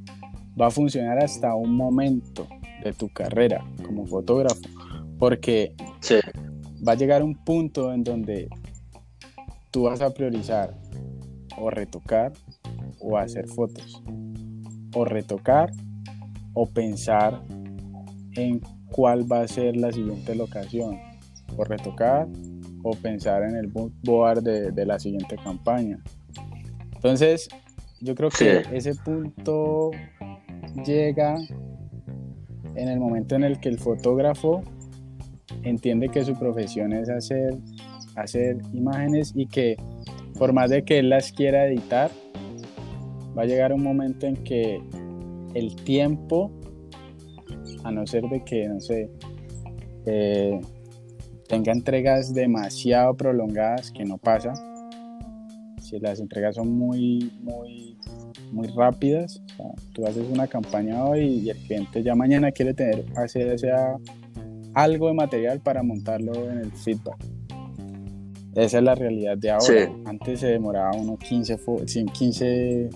[0.61, 2.47] va a funcionar hasta un momento
[2.85, 4.61] de tu carrera como fotógrafo,
[5.19, 5.75] porque
[6.87, 8.49] va a llegar un punto en donde
[9.71, 10.75] tú vas a priorizar
[11.59, 12.33] o retocar
[13.01, 14.03] o hacer fotos.
[14.95, 15.71] O retocar
[16.53, 17.43] o pensar
[18.33, 20.99] en cuál va a ser la siguiente locación.
[21.57, 22.29] O retocar
[22.83, 26.03] o pensar en el board de, de la siguiente campaña.
[26.95, 27.49] Entonces,
[28.01, 29.91] yo creo que ese punto
[30.85, 31.37] llega
[32.75, 34.63] en el momento en el que el fotógrafo
[35.63, 37.59] entiende que su profesión es hacer,
[38.17, 39.77] hacer imágenes y que
[40.39, 42.11] por más de que él las quiera editar,
[43.37, 44.81] va a llegar un momento en que
[45.55, 46.51] el tiempo,
[47.85, 49.11] a no ser de que, no sé,
[50.07, 50.59] eh,
[51.51, 54.55] tenga entregas demasiado prolongadas, que no pasa.
[55.83, 57.99] Si las entregas son muy, muy,
[58.53, 59.43] muy rápidas,
[59.93, 63.97] tú haces una campaña hoy y el cliente ya mañana quiere tener, hacer sea,
[64.75, 67.19] algo de material para montarlo en el feedback.
[68.55, 69.93] Esa es la realidad de ahora.
[70.05, 71.59] Antes se demoraba unos 15,
[72.13, 72.91] 15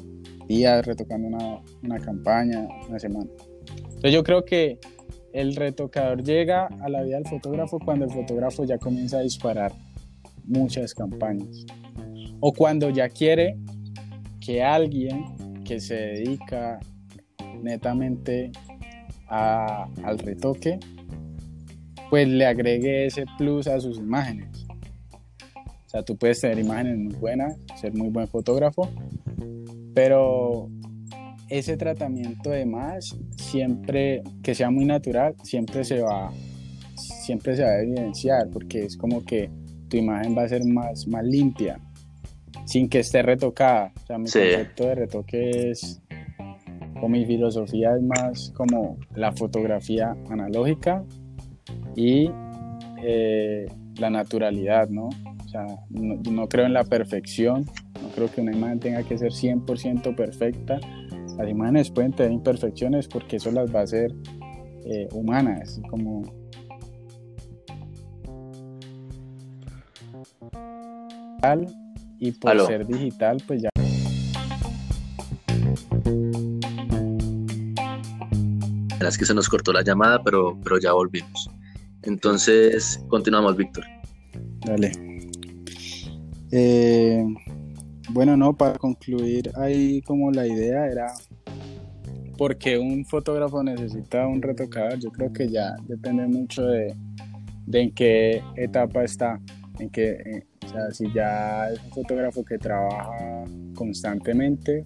[0.46, 3.30] días retocando una, una campaña, una semana.
[3.66, 4.78] Entonces yo creo que
[5.34, 9.72] el retocador llega a la vida del fotógrafo cuando el fotógrafo ya comienza a disparar
[10.44, 11.66] muchas campañas.
[12.38, 13.58] O cuando ya quiere
[14.40, 15.24] que alguien
[15.64, 16.78] que se dedica
[17.60, 18.52] netamente
[19.26, 20.78] al retoque,
[22.10, 24.64] pues le agregue ese plus a sus imágenes.
[25.86, 28.88] O sea, tú puedes tener imágenes muy buenas, ser muy buen fotógrafo,
[29.94, 30.68] pero
[31.58, 36.32] ese tratamiento de más, siempre, que sea muy natural, siempre se va,
[36.96, 39.50] siempre se va a evidenciar, porque es como que
[39.88, 41.78] tu imagen va a ser más, más limpia,
[42.64, 43.92] sin que esté retocada.
[44.02, 46.02] O sea, mi concepto de retoque es,
[47.00, 51.04] o mi filosofía es más como la fotografía analógica
[51.94, 52.30] y
[53.00, 53.66] eh,
[53.98, 55.06] la naturalidad, ¿no?
[55.06, 57.64] O sea, no, no creo en la perfección,
[58.02, 60.80] no creo que una imagen tenga que ser 100% perfecta,
[61.36, 64.12] las imágenes pueden tener imperfecciones porque eso las va a hacer
[64.84, 66.22] eh, humanas, como
[72.18, 73.68] y por ser digital, pues ya.
[79.06, 81.50] Es que se nos cortó la llamada, pero, pero ya volvimos.
[82.02, 83.84] Entonces, continuamos, Víctor.
[84.64, 84.92] Dale.
[86.50, 87.22] Eh,
[88.10, 91.06] bueno, no, para concluir ahí como la idea era
[92.36, 96.94] porque un fotógrafo necesita un retocador, yo creo que ya depende mucho de,
[97.72, 99.40] en qué etapa está,
[99.78, 104.84] en qué, o sea, si ya es un fotógrafo que trabaja constantemente,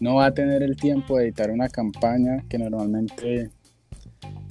[0.00, 3.50] no va a tener el tiempo de editar una campaña que normalmente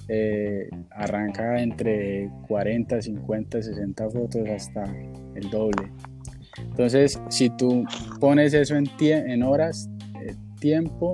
[0.08, 4.84] eh, arranca entre 40, 50, 60 fotos hasta
[5.36, 5.92] el doble.
[6.58, 7.86] Entonces, si tú
[8.20, 9.90] pones eso en, en horas,
[10.22, 11.12] eh, tiempo,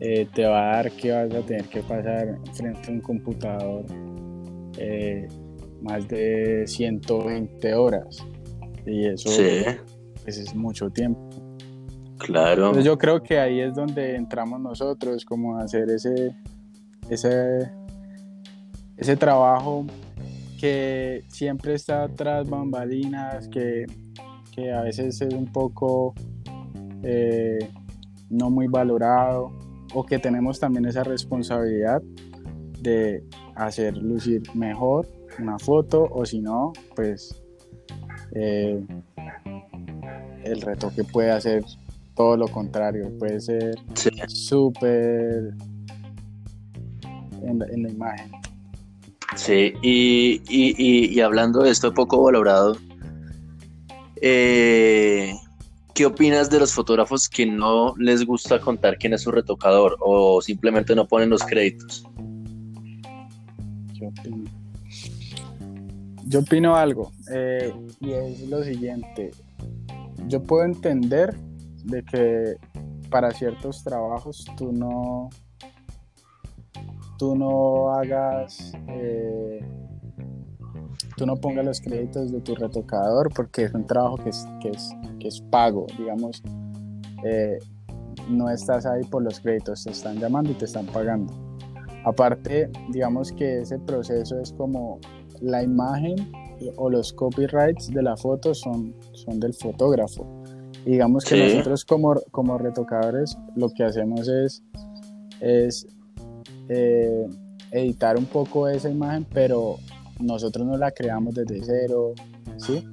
[0.00, 3.84] eh, te va a dar que vas a tener que pasar frente a un computador
[4.78, 5.26] eh,
[5.82, 8.24] más de 120 horas.
[8.86, 9.28] Y eso
[10.22, 11.20] pues, es mucho tiempo.
[12.18, 12.66] Claro.
[12.66, 16.34] Entonces yo creo que ahí es donde entramos nosotros, como hacer ese,
[17.08, 17.70] ese,
[18.96, 19.84] ese trabajo
[20.60, 23.86] que siempre está tras bambalinas, que
[24.66, 26.14] a veces es un poco
[27.02, 27.58] eh,
[28.30, 29.52] no muy valorado
[29.94, 32.02] o que tenemos también esa responsabilidad
[32.80, 37.40] de hacer lucir mejor una foto o si no, pues
[38.34, 38.82] eh,
[40.44, 41.64] el retoque puede hacer
[42.14, 43.76] todo lo contrario, puede ser
[44.26, 45.54] súper
[47.42, 48.32] en, la imagen.
[49.36, 52.76] Sí, y, y, hablando de esto poco valorado,
[54.22, 55.34] eh,
[55.98, 60.40] ¿Qué opinas de los fotógrafos que no les gusta contar quién es su retocador o
[60.40, 62.04] simplemente no ponen los créditos?
[66.24, 69.32] Yo opino, algo eh, y es lo siguiente.
[70.28, 71.34] Yo puedo entender
[71.82, 72.54] de que
[73.10, 75.30] para ciertos trabajos tú no
[77.18, 79.60] tú no hagas eh,
[81.18, 84.70] tú no pongas los créditos de tu retocador porque es un trabajo que es, que
[84.70, 86.42] es, que es pago, digamos.
[87.24, 87.58] Eh,
[88.30, 91.32] no estás ahí por los créditos, te están llamando y te están pagando.
[92.04, 95.00] Aparte, digamos que ese proceso es como
[95.40, 96.32] la imagen
[96.76, 100.24] o los copyrights de la foto son, son del fotógrafo.
[100.84, 104.62] digamos que nosotros como, como retocadores lo que hacemos es,
[105.40, 105.86] es
[106.68, 107.26] eh,
[107.72, 109.78] editar un poco esa imagen, pero
[110.20, 112.12] nosotros no la creamos desde cero,
[112.56, 112.84] ¿sí?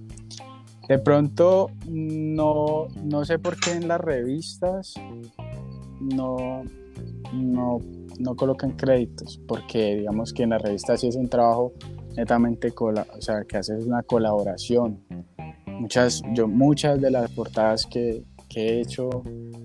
[0.88, 4.94] De pronto, no, no sé por qué en las revistas
[6.00, 6.64] no,
[7.34, 7.80] no,
[8.20, 11.74] no colocan créditos, porque digamos que en las revistas sí es un trabajo
[12.16, 15.04] netamente, o sea, que haces una colaboración.
[15.66, 18.24] Muchas, yo, muchas de las portadas que,
[18.56, 19.10] he hecho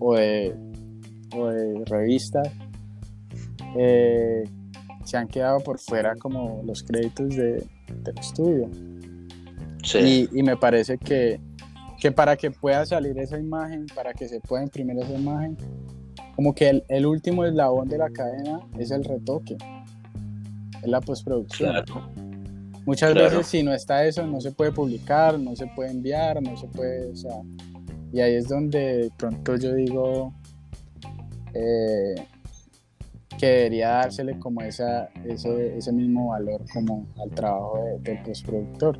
[0.01, 0.57] o de,
[1.37, 2.51] o de revistas,
[3.77, 4.43] eh,
[5.05, 7.67] se han quedado por fuera como los créditos de,
[8.03, 8.71] del estudio.
[9.83, 10.29] Sí.
[10.33, 11.41] Y, me parece que,
[11.99, 15.57] que para que pueda salir esa imagen, para que se pueda imprimir esa imagen,
[16.37, 19.57] como que el, el último eslabón de la cadena es el retoque,
[20.83, 21.75] es la postproducción.
[22.87, 26.57] Muchas veces si no está eso, no se puede publicar, no se puede enviar, no
[26.57, 27.43] se puede, o sea,
[28.13, 30.35] y ahí es donde pronto yo digo
[31.55, 32.15] eh,
[33.41, 38.99] que debería dársele como esa, ese, ese mismo valor como al trabajo del postproductor.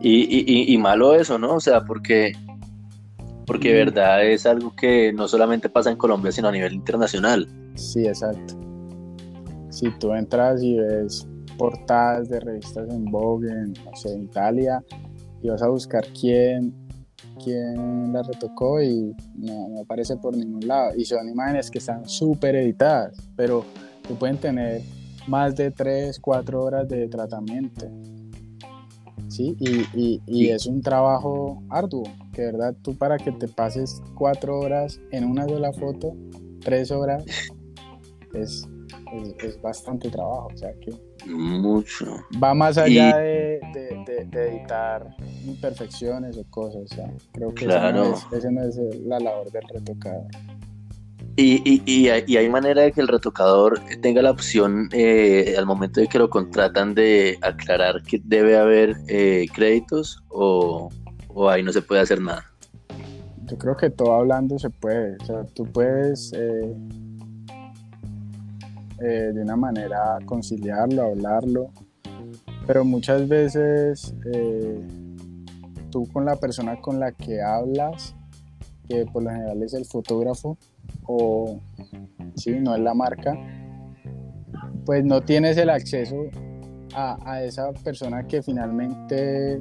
[0.00, 1.54] Y, y, y, malo eso, ¿no?
[1.54, 2.32] O sea, porque,
[3.46, 7.48] porque de verdad es algo que no solamente pasa en Colombia, sino a nivel internacional.
[7.74, 8.54] Sí, exacto.
[9.70, 11.26] Si tú entras y ves
[11.58, 14.84] portadas de revistas en Vogue, en, no sé, en Italia,
[15.42, 16.74] y vas a buscar quién,
[17.42, 20.92] quién la retocó y no, no aparece por ningún lado.
[20.96, 23.64] Y son imágenes que están súper editadas, pero
[24.06, 24.82] que pueden tener
[25.26, 27.86] más de 3, 4 horas de tratamiento.
[29.28, 29.56] ¿sí?
[29.58, 35.00] Y, y, es un trabajo arduo, que verdad tú para que te pases cuatro horas
[35.10, 36.14] en una sola foto,
[36.60, 37.24] tres horas,
[38.34, 38.68] es,
[39.38, 40.92] es, bastante trabajo, o sea que...
[41.26, 42.06] Mucho.
[42.42, 43.60] Va más allá de,
[44.30, 45.14] de, editar
[45.46, 48.14] imperfecciones o cosas, o sea, creo que claro.
[48.32, 50.26] esa no es la labor del retocador.
[51.36, 56.00] Y, y, y, hay manera de que el retocador tenga la opción eh, al momento
[56.00, 60.90] de que lo contratan de aclarar que debe haber eh, créditos o,
[61.50, 62.44] ahí no se puede hacer nada.
[63.46, 66.72] Yo creo que todo hablando se puede, o sea, tú puedes eh,
[69.06, 71.70] de una manera conciliarlo, hablarlo,
[72.66, 74.14] pero muchas veces
[75.90, 78.16] tú con la persona con la que hablas,
[78.88, 80.58] que por lo general es el fotógrafo,
[81.06, 81.60] o
[82.34, 83.36] si no es la marca,
[84.84, 86.16] pues no tienes el acceso
[86.94, 89.60] a, esa persona que finalmente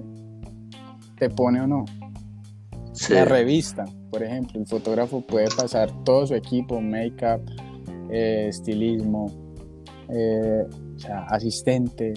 [1.18, 1.86] te pone o no.
[3.10, 7.42] La revista, por ejemplo, el fotógrafo puede pasar todo su equipo, make-up,
[8.16, 9.32] eh, estilismo,
[10.10, 10.68] eh,
[11.30, 12.14] asistente,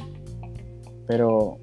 [1.07, 1.57] pero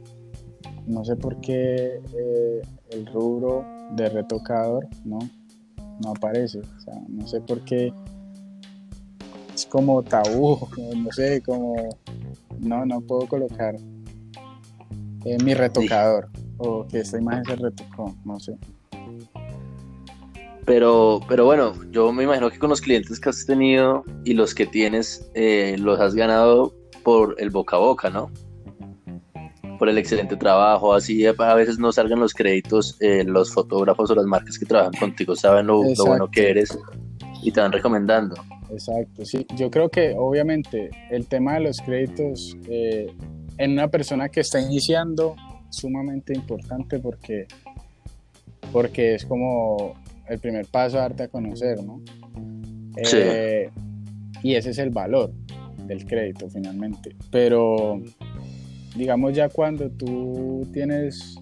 [0.87, 3.63] no sé por qué eh, el rubro
[3.95, 5.19] de retocador, ¿no?
[6.03, 6.61] no aparece.
[6.61, 7.93] O sea, no sé por qué
[9.53, 10.57] es como tabú,
[10.97, 11.75] no sé, como
[12.59, 13.75] no, no puedo colocar
[15.43, 18.57] mi retocador o que esta imagen se retocó, no sé.
[20.65, 24.55] Pero, pero bueno, yo me imagino que con los clientes que has tenido y los
[24.55, 28.31] que tienes, eh, los has ganado por el boca a boca, ¿no?
[29.83, 34.15] por el excelente trabajo, así a veces no salgan los créditos, eh, los fotógrafos o
[34.15, 36.77] las marcas que trabajan contigo saben lo, bueno que eres
[37.41, 38.35] y te van recomendando.
[38.71, 43.13] Exacto, sí, yo creo que obviamente el tema de los créditos eh,
[43.57, 45.35] en una persona que está iniciando
[45.69, 47.47] sumamente importante porque,
[48.71, 49.95] porque es como
[50.27, 52.01] el primer paso a darte a conocer, ¿no?
[52.97, 53.69] Eh,
[54.41, 55.33] y ese es el valor
[55.85, 57.15] del crédito finalmente.
[57.31, 58.01] Pero
[58.95, 61.37] digamos ya cuando tú tienes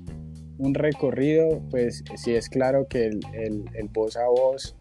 [0.58, 4.76] un recorrido, pues sí es claro que el, el, voz a voz,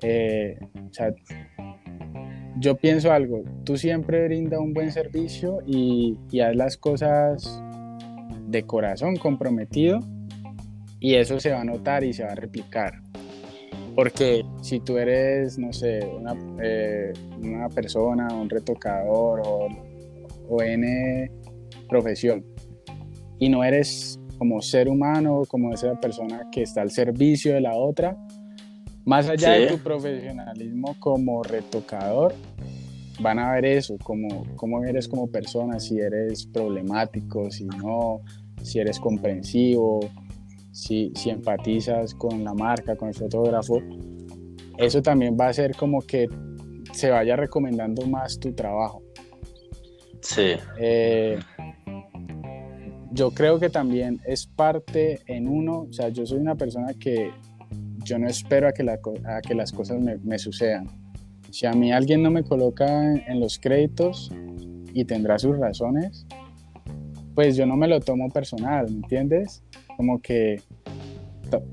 [0.00, 1.14] eh, o sea,
[2.58, 7.62] yo pienso algo, tú siempre brinda un buen servicio y, y haz las cosas
[8.46, 10.00] de corazón comprometido
[10.98, 13.02] y eso se va a notar y se va a replicar.
[13.94, 17.12] Porque si tú eres, no sé, una, eh,
[17.42, 19.68] una persona, un retocador o,
[20.48, 21.30] o N
[21.88, 22.44] profesión
[23.38, 27.74] y no eres como ser humano, como esa persona que está al servicio de la
[27.76, 28.16] otra,
[29.04, 32.34] más allá de tu profesionalismo como retocador,
[33.20, 38.20] van a ver eso, como cómo eres como persona, si eres problemático, si no,
[38.62, 40.00] si eres comprensivo,
[40.72, 43.78] si, si empatizas con la marca, con el fotógrafo.
[44.78, 46.28] Eso también va a hacer como que
[46.92, 49.02] se vaya recomendando más tu trabajo.
[50.20, 50.52] Sí.
[50.78, 51.38] Eh,
[53.10, 57.30] yo creo que también es parte en uno, o sea, yo soy una persona que
[58.04, 58.84] yo no espero a que,
[59.46, 60.86] que las cosas me, sucedan.
[61.50, 64.32] Si a mí alguien no me coloca en, los créditos
[64.94, 66.26] y tendrá sus razones,
[67.34, 69.62] pues yo no me lo tomo personal, ¿me entiendes?
[70.02, 70.60] Como que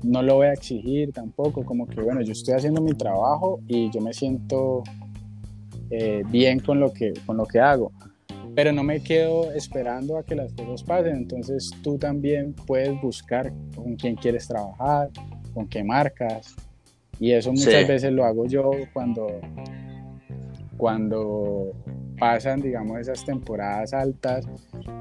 [0.04, 3.90] no lo voy a exigir tampoco, como que bueno, yo estoy haciendo mi trabajo y
[3.90, 4.84] yo me siento
[5.90, 7.90] eh, bien con lo, que, con lo que hago
[8.54, 11.16] pero no me quedo esperando a que las cosas pasen.
[11.16, 15.10] Entonces tú también puedes buscar con quién quieres trabajar,
[15.54, 16.54] con qué marcas.
[17.18, 19.40] Y eso muchas veces lo hago yo cuando,
[20.76, 21.72] cuando
[22.18, 24.46] pasan, digamos, esas temporadas altas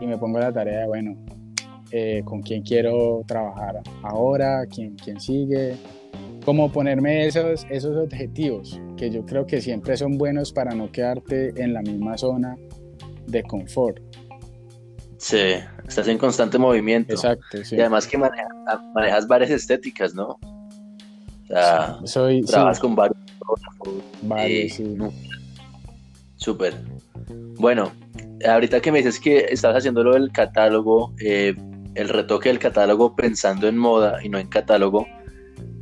[0.02, 1.16] y me pongo la tarea de, bueno,
[1.92, 5.76] eh, con quién quiero trabajar ahora, quién, quién sigue.
[6.46, 11.54] como ponerme esos, esos objetivos que yo creo que siempre son buenos para no quedarte
[11.62, 12.58] en la misma zona
[13.28, 14.00] de confort.
[15.18, 15.56] Sí,
[15.88, 17.14] estás en constante movimiento.
[17.14, 17.76] Exacto, sí.
[17.76, 20.40] Y además que manejas varias estéticas, ¿no?
[21.44, 23.18] O sea, Soy, trabajas con varios.
[24.22, 24.98] Varios, sí.
[26.38, 26.74] Súper.
[27.58, 27.92] Bueno,
[28.48, 31.54] ahorita que me dices que estás haciendo lo del catálogo, eh,
[31.96, 35.08] el retoque del catálogo pensando en moda y no en catálogo,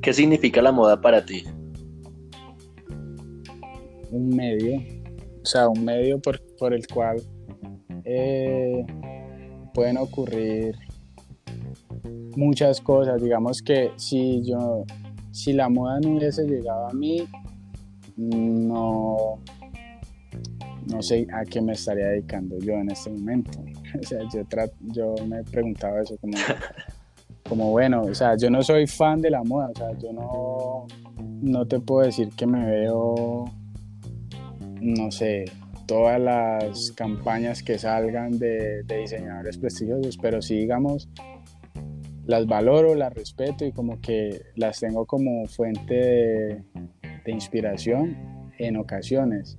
[0.01, 1.43] ¿qué significa la moda para ti?
[4.11, 4.81] Un medio,
[5.41, 7.21] o sea, un medio por, por el cual
[8.05, 8.85] eh,
[9.73, 10.75] pueden ocurrir
[12.35, 13.21] muchas cosas.
[13.21, 14.85] Digamos que si yo,
[15.31, 17.27] si la moda no hubiese llegado a mí,
[18.15, 19.39] no,
[20.89, 23.51] no sé a qué me estaría dedicando yo en este momento.
[23.99, 24.41] O sea, yo,
[24.81, 26.37] yo me preguntaba eso como,
[27.47, 30.87] como, bueno, o sea, yo no soy fan de la moda, o sea, yo no,
[31.41, 33.45] no te puedo decir que me veo,
[34.81, 35.45] no sé,
[35.85, 41.09] todas las campañas que salgan de, diseñadores prestigiosos, pero sí, digamos,
[42.25, 46.63] las valoro, las respeto y como que las tengo como fuente de,
[47.23, 48.17] de inspiración
[48.57, 49.57] en ocasiones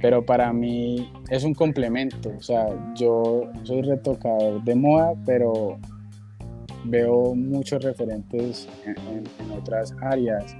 [0.00, 2.32] pero para mí es un complemento.
[2.36, 5.78] O sea, yo soy retocador de moda, pero
[6.84, 10.56] veo muchos referentes en, otras áreas,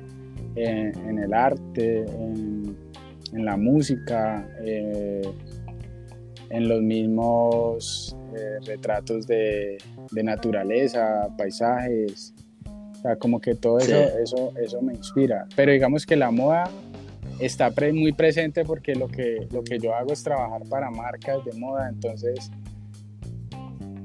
[0.57, 2.77] en, el arte, en,
[3.33, 5.23] la música, eh,
[6.51, 9.79] en los mismos eh, retratos de,
[10.13, 12.35] naturaleza, paisajes.
[12.67, 15.47] O sea, como que todo eso, eso, eso me inspira.
[15.55, 16.69] Pero digamos que la moda
[17.39, 21.53] está muy presente porque lo que, lo que yo hago es trabajar para marcas de
[21.59, 22.51] moda, entonces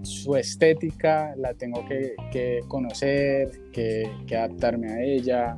[0.03, 5.57] su estética la tengo que, que conocer, que, que, adaptarme a ella,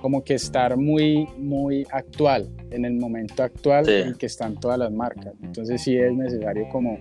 [0.00, 4.92] como que estar muy, muy actual, en el momento actual en que están todas las
[4.92, 5.32] marcas.
[5.42, 6.98] Entonces sí es necesario como,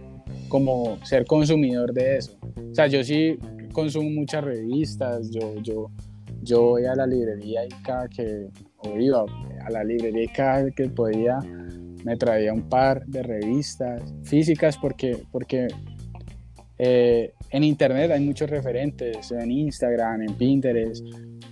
[0.47, 2.38] como ser consumidor de eso.
[2.71, 3.38] O sea, yo sí
[3.73, 5.91] consumo muchas revistas, yo, yo,
[6.41, 9.25] yo voy a la librería y cada que, o iba
[9.66, 11.39] a la librería cada vez que podía
[12.05, 15.68] me traía un par de revistas físicas porque, porque
[16.78, 21.03] eh, en internet hay muchos referentes, en Instagram, en Pinterest,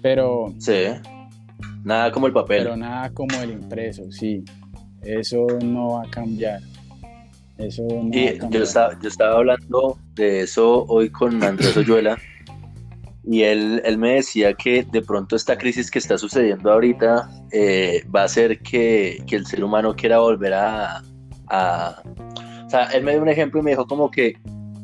[0.02, 0.54] pero...
[0.60, 0.86] Sí,
[1.84, 2.64] nada como el papel.
[2.64, 4.44] Pero nada como el impreso, sí.
[5.02, 6.62] Eso no va a cambiar.
[7.58, 8.52] Eso no va a cambiar.
[8.52, 12.16] Yo, estaba, yo estaba hablando de eso hoy con Andrés Oyuela
[13.26, 18.04] y él, él, me decía que de pronto esta crisis que está sucediendo ahorita eh,
[18.14, 21.02] va a hacer que, que, el ser humano quiera volver a,
[21.48, 22.02] a,
[22.66, 24.38] O sea, él me dio un ejemplo y me dijo como que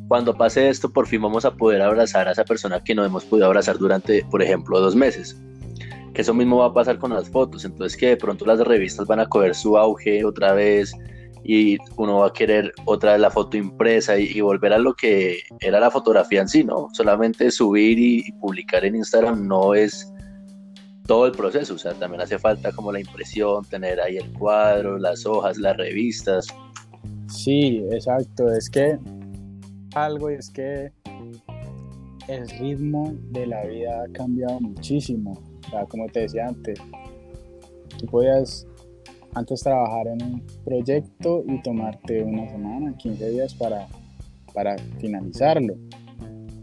[0.07, 3.25] cuando pase esto por fin vamos a poder abrazar a esa persona que no hemos
[3.25, 5.39] podido abrazar durante, por ejemplo, dos meses.
[6.13, 7.65] Que eso mismo va a pasar con las fotos.
[7.65, 10.95] Entonces que de pronto las revistas van a coger su auge otra vez
[11.43, 15.41] y uno va a querer otra vez la foto impresa y, volver a lo que
[15.59, 16.87] era la fotografía en sí, ¿no?
[16.93, 20.11] Solamente subir y, publicar en Instagram no es
[21.05, 24.99] todo el proceso, o sea, también hace falta como la impresión, tener ahí el cuadro,
[24.99, 26.47] las hojas, las revistas.
[27.27, 28.99] Sí, exacto, es que
[29.95, 30.91] algo es que
[32.27, 36.79] el ritmo de la vida ha cambiado muchísimo, o sea, como te decía antes,
[37.97, 38.67] tú podías
[39.35, 43.87] antes trabajar en un proyecto y tomarte una semana, 15 días para,
[44.53, 45.75] para finalizarlo.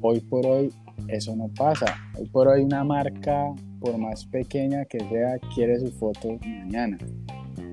[0.01, 0.73] Hoy por hoy
[1.09, 1.87] eso no pasa.
[2.19, 6.99] Hoy por hoy una marca, por más pequeña que sea, quiere sus fotos mañana.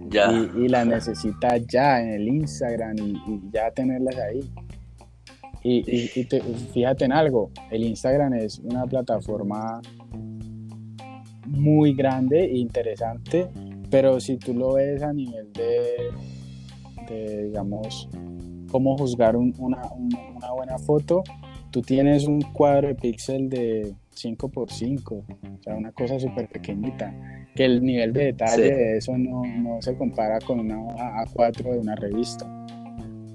[0.10, 0.32] Ya.
[0.32, 4.52] Y, la necesita ya en el Instagram y, ya tenerlas ahí.
[5.64, 6.24] Y, y
[6.74, 9.82] fíjate en algo, el Instagram es una plataforma
[11.48, 13.50] muy grande e interesante
[13.94, 18.10] pero si tú lo ves a nivel de, digamos,
[18.72, 21.22] cómo juzgar una, una, buena foto,
[21.70, 25.24] tú tienes un cuadro de píxel de 5x5, o
[25.62, 27.14] sea, una cosa súper pequeñita,
[27.54, 30.76] que el nivel de detalle de eso no, no, se compara con una
[31.26, 32.48] A4 de una revista,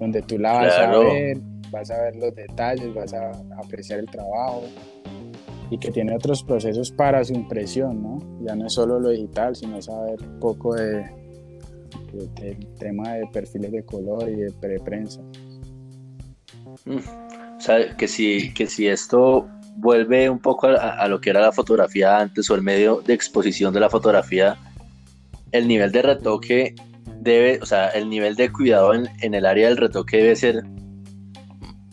[0.01, 1.39] donde tú la vas a ver,
[1.71, 3.31] vas a ver los detalles, vas a
[3.63, 4.65] apreciar el trabajo
[5.71, 8.19] y que tiene otros procesos para su impresión, ¿no?
[8.45, 11.05] Ya no es solo lo digital, sino saber un poco de,
[12.13, 15.21] del tema de perfiles de color y de preprensa.
[16.85, 16.99] Mm.
[17.57, 21.53] O sea, que si, que si esto vuelve un poco a, lo que era la
[21.53, 24.57] fotografía antes o el medio de exposición de la fotografía,
[25.53, 26.75] el nivel de retoque
[27.21, 30.63] debe, o sea, el nivel de cuidado en, en el área del retoque debe ser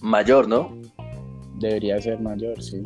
[0.01, 0.79] mayor, ¿no?
[1.59, 2.83] Debería ser mayor, sí.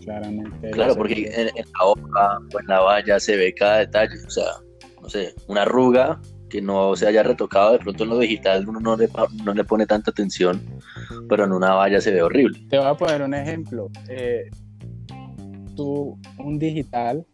[0.00, 0.70] Claramente.
[0.70, 4.44] Claro, porque en, la hoja o en la valla se ve cada detalle, o sea,
[5.00, 8.80] no sé, una arruga que no se haya retocado, de pronto en lo digital uno
[8.80, 9.08] no le,
[9.44, 10.60] no le pone tanta atención,
[11.28, 12.58] pero en una valla se ve horrible.
[12.68, 13.88] Te voy a poner un ejemplo.
[14.08, 14.50] Eh,
[15.76, 17.24] tú, un digital,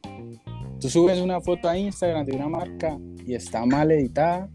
[0.80, 4.48] tú subes una foto a Instagram de una marca y está mal editada,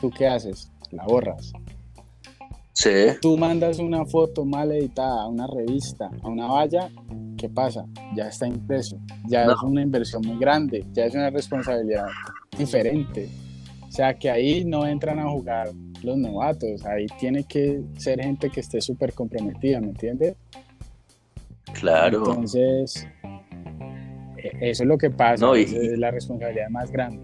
[0.00, 0.72] ¿tú qué haces?
[0.90, 1.52] La borras.
[2.76, 2.90] Sí.
[3.22, 6.90] Tú mandas una foto mal editada a una revista, a una valla,
[7.38, 7.86] ¿qué pasa?
[8.14, 12.04] Ya está impreso, ya es una inversión muy grande, ya es una responsabilidad
[12.58, 13.30] diferente.
[13.88, 15.70] O sea que ahí no entran a jugar
[16.02, 20.36] los novatos, ahí tiene que ser gente que esté súper comprometida, ¿me entiendes?
[21.72, 22.18] Claro.
[22.28, 23.08] Entonces,
[24.36, 27.22] e, eso es lo que pasa, es la responsabilidad más grande.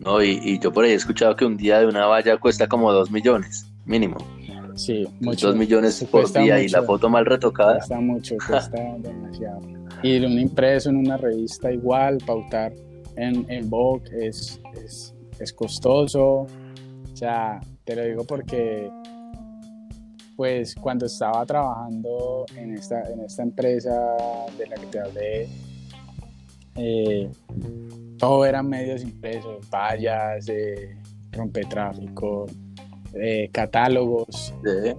[0.00, 2.66] No, y, y, yo por ahí he escuchado que un día de una valla cuesta
[2.66, 4.16] como dos millones mínimo.
[4.74, 5.48] Sí, mucho.
[5.48, 7.76] Dos millones por día y la foto mal retocada.
[7.76, 9.60] Cuesta mucho, cuesta demasiado.
[10.02, 12.74] Y un impreso en una revista igual, pautar
[13.16, 16.46] en, en Vogue es, es, es costoso.
[17.12, 18.90] O sea, te lo digo porque
[20.36, 23.98] pues cuando estaba trabajando en esta, en esta empresa
[24.58, 25.48] de la que te hablé,
[26.76, 27.30] eh,
[28.18, 30.94] todo eran medios impresos, vallas, eh,
[31.32, 32.46] rompetráfico,
[33.20, 34.94] eh, catálogos, eh,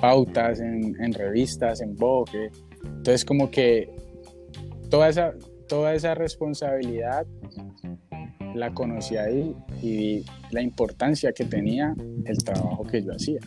[0.00, 2.50] pautas en, revistas, en Vogue.
[2.84, 3.90] Entonces como que
[4.90, 5.32] toda esa,
[5.68, 7.26] toda esa responsabilidad
[8.54, 13.40] la conocí ahí y vi la importancia que tenía el trabajo que yo hacía.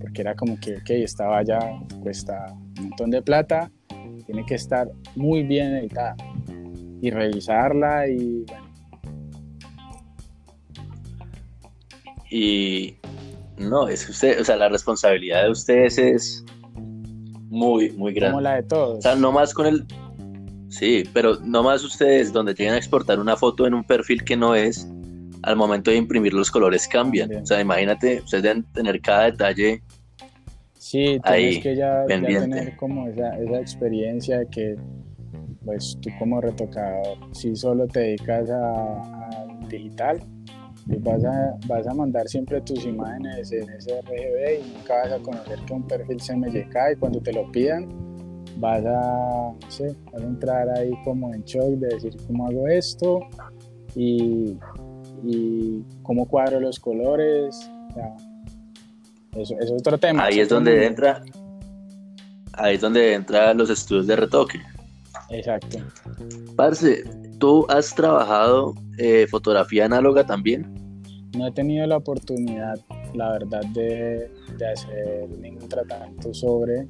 [0.00, 1.58] Porque era como que, ok, estaba ya
[2.02, 3.70] cuesta un montón de plata,
[4.26, 6.16] tiene que estar muy bien editada
[7.00, 8.67] y revisarla y bueno,
[12.30, 12.96] Y
[13.56, 16.44] no, es que usted, o sea, la responsabilidad de ustedes es
[17.48, 18.32] muy, muy grande.
[18.32, 18.98] Como la de todos.
[18.98, 19.84] O sea, no más con el.
[20.68, 24.36] Sí, pero no más ustedes, donde llegan a exportar una foto en un perfil que
[24.36, 24.86] no es,
[25.42, 27.34] al momento de imprimir los colores cambian.
[27.34, 29.82] O sea, imagínate, ustedes deben tener cada detalle.
[30.74, 34.76] Sí, tienes que ya, tener como esa, esa experiencia de que,
[35.64, 40.20] pues tú como retocador, si solo te dedicas al digital,
[41.00, 45.58] vas a, vas a mandar siempre tus imágenes en sRGB y nunca vas a conocer
[45.66, 47.86] que un perfil CMYK y cuando te lo pidan
[48.56, 52.66] vas a, no sé, vas a entrar ahí como en shock de decir cómo hago
[52.68, 53.20] esto
[53.94, 54.56] y,
[55.24, 57.70] y cómo cuadro los colores.
[59.36, 60.24] eso, es otro tema.
[60.24, 61.22] Ahí es donde entra,
[62.54, 64.60] ahí es donde entra los estudios de retoque.
[65.30, 65.78] Exacto.
[66.56, 67.04] Parce,
[67.38, 70.77] ¿tú has trabajado eh, fotografía análoga también?
[71.36, 72.78] No he tenido la oportunidad,
[73.14, 74.30] la verdad, de,
[74.72, 76.86] hacer ningún tratamiento sobre,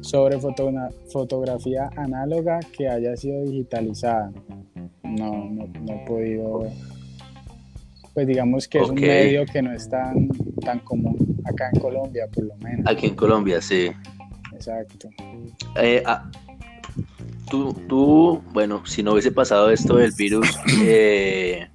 [0.00, 4.32] sobre fotografía análoga que haya sido digitalizada.
[5.02, 6.66] No, no, he podido.
[8.14, 10.28] Pues digamos que es un medio que no es tan,
[10.60, 12.86] tan común acá en Colombia, por lo menos.
[12.86, 13.90] Aquí en Colombia, sí.
[14.54, 15.08] Exacto.
[15.76, 16.30] Eh, ah,
[17.50, 20.48] tú, tú, bueno, si no hubiese pasado esto del virus,
[20.82, 21.68] eh,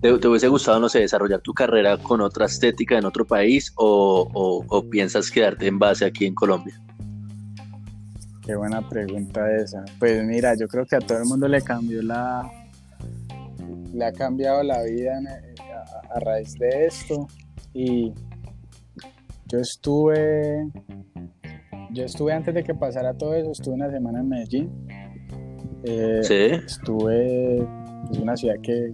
[0.00, 4.84] ¿Te, hubiese gustado, no sé, desarrollar tu carrera con otra estética en otro país o,
[4.90, 6.80] piensas quedarte en base aquí en Colombia?
[8.42, 9.84] Qué buena pregunta esa.
[9.98, 12.48] Pues mira, yo creo que a todo el mundo le cambió la.
[13.92, 15.18] le ha cambiado la vida
[16.10, 17.26] a, raíz de esto.
[17.72, 18.12] Y
[19.46, 20.70] yo estuve.
[21.90, 24.86] Yo estuve antes de que pasara todo eso, estuve una semana en Medellín.
[25.82, 26.64] Eh, sí.
[26.64, 27.66] Estuve
[28.10, 28.92] es una ciudad que,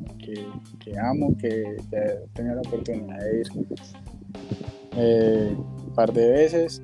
[1.01, 3.47] amo, que he tenido la oportunidad de ir
[4.97, 6.83] eh, un par de veces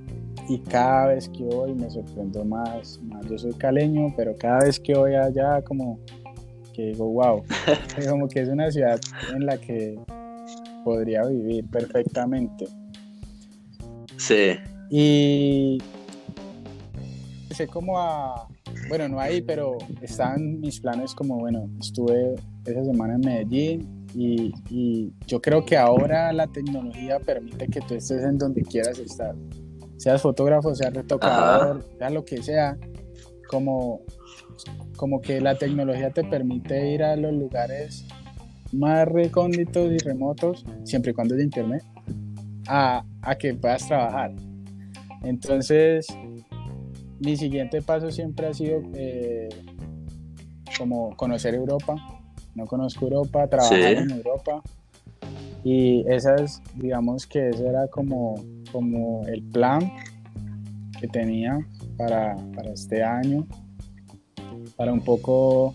[0.48, 4.94] y cada vez que voy me sorprendo más, Yo soy caleño, pero cada vez que
[4.94, 5.98] voy allá como
[6.72, 7.44] que digo, wow,
[8.08, 9.00] como que es una ciudad
[9.34, 9.98] en la que
[10.84, 12.66] podría vivir perfectamente.
[14.16, 14.56] Sí.
[14.90, 15.78] Y
[17.58, 18.46] sé como a,
[18.88, 22.34] bueno, no ahí, pero están mis planes como, bueno, estuve
[22.64, 27.94] esa semana en Medellín y, y, yo creo que ahora la tecnología permite que tú
[27.94, 29.34] estés en donde quieras estar.
[29.96, 32.78] Seas fotógrafo, seas retocador, sea lo que sea,
[33.48, 34.00] como,
[34.96, 38.06] como que la tecnología te permite ir a los lugares
[38.72, 41.82] más recónditos y remotos, siempre y cuando haya internet,
[42.68, 44.32] a, a que puedas trabajar.
[45.22, 46.06] Entonces,
[47.20, 49.48] mi siguiente paso siempre ha sido eh,
[50.76, 51.96] como conocer Europa.
[52.54, 54.62] No conozco Europa, trabajar en Europa.
[55.64, 58.36] Y esas, digamos que ese era como,
[58.72, 59.92] como el plan.
[61.00, 61.58] que tenía
[61.96, 63.46] para, para este año,
[64.76, 65.74] para un poco,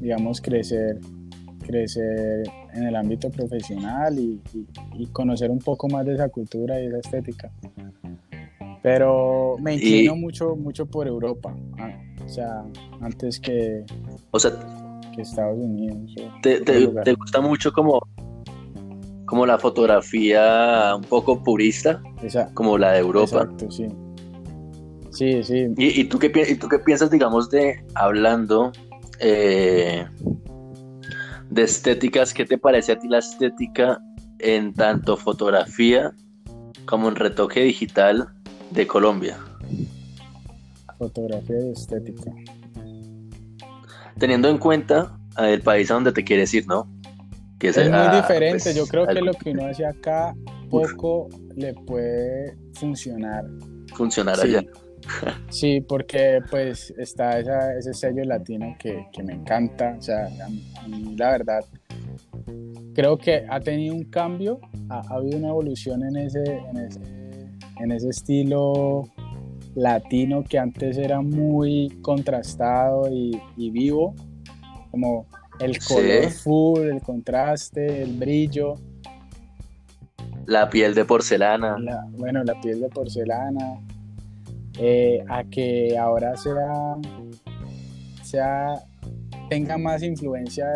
[0.00, 0.98] digamos, crecer,
[1.64, 2.42] crecer
[2.74, 4.40] en el ámbito profesional y,
[4.98, 7.50] y, conocer un poco más de esa cultura y esa estética.
[8.82, 11.90] Pero me inclino mucho, mucho por Europa, ah,
[12.24, 12.64] o sea,
[13.00, 13.84] antes que,
[14.30, 14.52] o sea,
[15.14, 16.14] que Estados Unidos.
[16.42, 18.00] Te, te, gusta mucho como,
[19.26, 22.02] como la fotografía un poco purista,
[22.54, 23.42] como la de Europa.
[23.42, 23.86] Exacto, sí.
[25.10, 25.66] Sí, sí.
[25.76, 28.72] ¿Y, y, tú, qué, ¿Y tú qué piensas, digamos, de hablando
[29.18, 30.06] eh,
[31.50, 32.32] de estéticas?
[32.32, 34.00] ¿Qué te parece a ti la estética
[34.38, 36.14] en tanto fotografía
[36.86, 38.28] como en retoque digital
[38.70, 39.38] de Colombia?
[40.98, 42.30] Fotografía y estética.
[44.18, 46.88] Teniendo en cuenta el país a donde te quieres ir, ¿no?
[47.58, 48.62] Que es, muy diferente.
[48.62, 50.34] Pues, Yo creo que lo que uno hace acá
[50.70, 53.44] poco le puede funcionar.
[53.94, 54.62] Funcionar allá.
[55.48, 59.96] Sí, porque pues está ese sello latino que, me encanta.
[59.98, 61.64] O sea, a mí, la verdad
[62.94, 67.00] creo que ha tenido un cambio, ha, habido una evolución en ese, en ese,
[67.82, 69.08] en ese estilo
[69.74, 74.14] latino que antes era muy contrastado y, vivo,
[74.90, 75.26] como
[75.60, 78.74] el color full, el contraste, el brillo.
[80.46, 81.76] La piel de porcelana.
[82.12, 83.80] bueno, la piel de porcelana.
[84.78, 86.96] Eh, a que ahora sea,
[88.22, 88.82] sea
[89.50, 90.66] tenga más influencia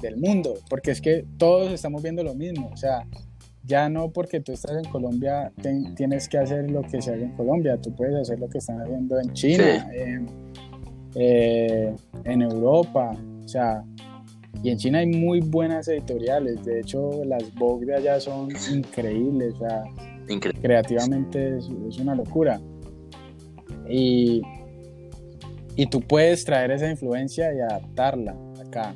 [0.00, 3.06] del mundo, porque es que todos estamos viendo lo mismo, o sea,
[3.66, 5.52] ya no porque tú estás en Colombia
[5.96, 8.80] tienes que hacer lo que se hace en Colombia, tú puedes hacer lo que están
[8.80, 9.90] haciendo en China,
[11.14, 11.94] eh,
[12.24, 13.12] en, Europa,
[13.44, 13.82] o sea,
[14.62, 19.54] y en China hay muy buenas editoriales, de hecho las Vogue de allá son increíbles,
[19.54, 19.82] o sea,
[20.60, 22.60] creativamente es, una locura.
[23.88, 24.42] Y,
[25.76, 28.94] y tú puedes traer esa influencia y adaptarla acá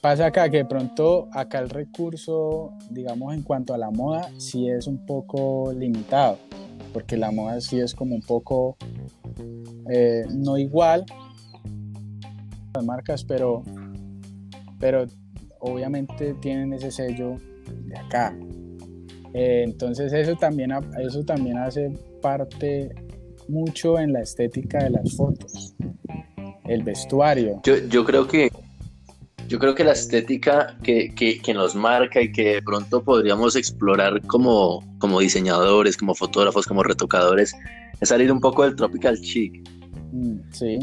[0.00, 0.48] pasa acá?
[0.48, 5.04] Que de pronto acá el recurso, digamos, en cuanto a la moda, sí es un
[5.06, 6.38] poco limitado,
[6.92, 8.76] porque la moda sí es como un poco,
[9.90, 11.04] eh, no igual
[12.74, 13.62] las marcas, pero,
[14.78, 15.06] pero
[15.60, 17.36] obviamente tienen ese sello
[17.86, 18.36] de acá.
[19.32, 20.70] Eh, entonces eso también,
[21.00, 22.94] eso también hace parte
[23.48, 25.74] mucho en la estética de las fotos,
[26.64, 27.60] el vestuario.
[27.64, 28.50] Yo, yo creo que
[29.48, 34.82] yo creo que la estética que, nos marca y que de pronto podríamos explorar como,
[34.98, 37.54] como diseñadores, como fotógrafos, como retocadores,
[38.00, 39.68] es salir un poco del tropical chic.
[40.12, 40.78] Mm, sí.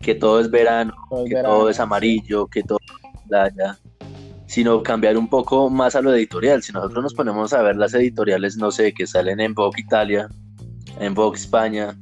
[0.00, 0.94] Que todo es verano,
[1.28, 3.78] que todo es amarillo, que todo es playa.
[4.46, 6.62] Sino cambiar un poco más a lo editorial.
[6.62, 10.28] Si nosotros nos ponemos a ver las editoriales, no sé, que salen en Vogue Italia,
[11.00, 11.98] en Vogue España,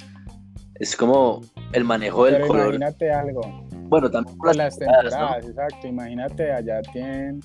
[0.76, 1.42] es como
[1.72, 2.74] el manejo del color.
[2.74, 5.86] Imagínate algo bueno, también las, temporadas, exacto.
[5.86, 7.40] Imagínate, allá tienen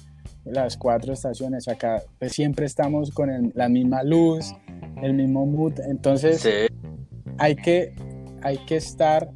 [0.46, 4.54] las cuatro estaciones, acá pues, siempre estamos con la misma luz,
[5.02, 6.48] el mismo mood, entonces
[7.38, 7.94] hay, que,
[8.42, 9.30] hay que estar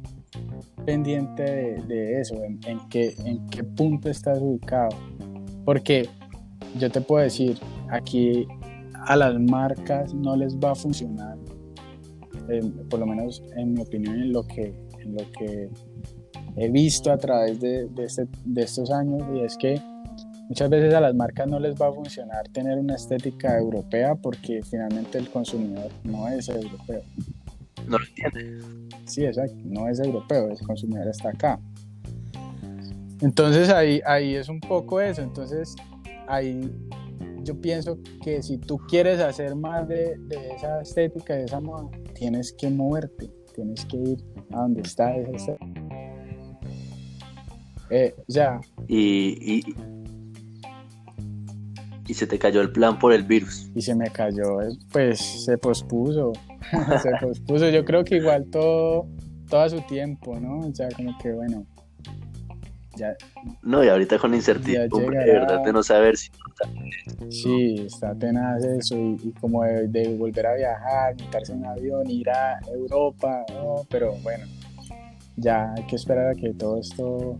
[0.84, 1.42] pendiente
[1.86, 4.96] de, eso, en, qué, en qué punto estás ubicado,
[5.64, 6.08] porque
[6.78, 7.58] yo te puedo decir,
[7.90, 8.46] aquí
[9.06, 11.36] a las marcas no les va a funcionar,
[12.90, 15.70] por lo menos en mi opinión, en lo que, en lo que
[16.56, 19.80] he visto a través de, este, de, estos años y es que
[20.48, 24.62] muchas veces a las marcas no les va a funcionar tener una estética europea porque
[24.62, 27.02] finalmente el consumidor no es europeo.
[27.86, 28.64] No lo entiende.
[29.04, 31.60] Sí, exacto, no es europeo, el consumidor está acá.
[33.20, 35.74] Entonces ahí, ahí es un poco eso, entonces
[36.26, 36.70] ahí
[37.42, 41.88] yo pienso que si tú quieres hacer más de, de esa estética, de esa moda,
[42.14, 45.75] tienes que moverte, tienes que ir a donde está esa estética
[47.90, 48.60] eh, ya.
[48.88, 49.64] Y,
[52.08, 53.68] y, se te cayó el plan por el virus.
[53.74, 56.32] Y se me cayó, eh, pues se pospuso.
[57.02, 57.68] se pospuso.
[57.68, 59.06] Yo creo que igual todo,
[59.48, 60.60] todo a su tiempo, ¿no?
[60.60, 61.66] O sea, como que bueno.
[62.96, 63.14] Ya,
[63.60, 66.30] no, y ahorita con incertidumbre, de verdad, de no saber si.
[67.28, 72.30] Sí, está tenaz eso, y, como de, volver a viajar, montarse en un avión, ir
[72.30, 73.44] a Europa,
[73.90, 74.46] pero bueno,
[75.36, 77.38] ya hay que esperar a que todo esto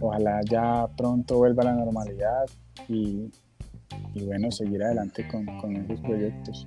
[0.00, 2.44] ojalá ya pronto vuelva a la normalidad
[2.88, 3.30] y,
[4.24, 6.66] bueno, seguir adelante con, esos proyectos.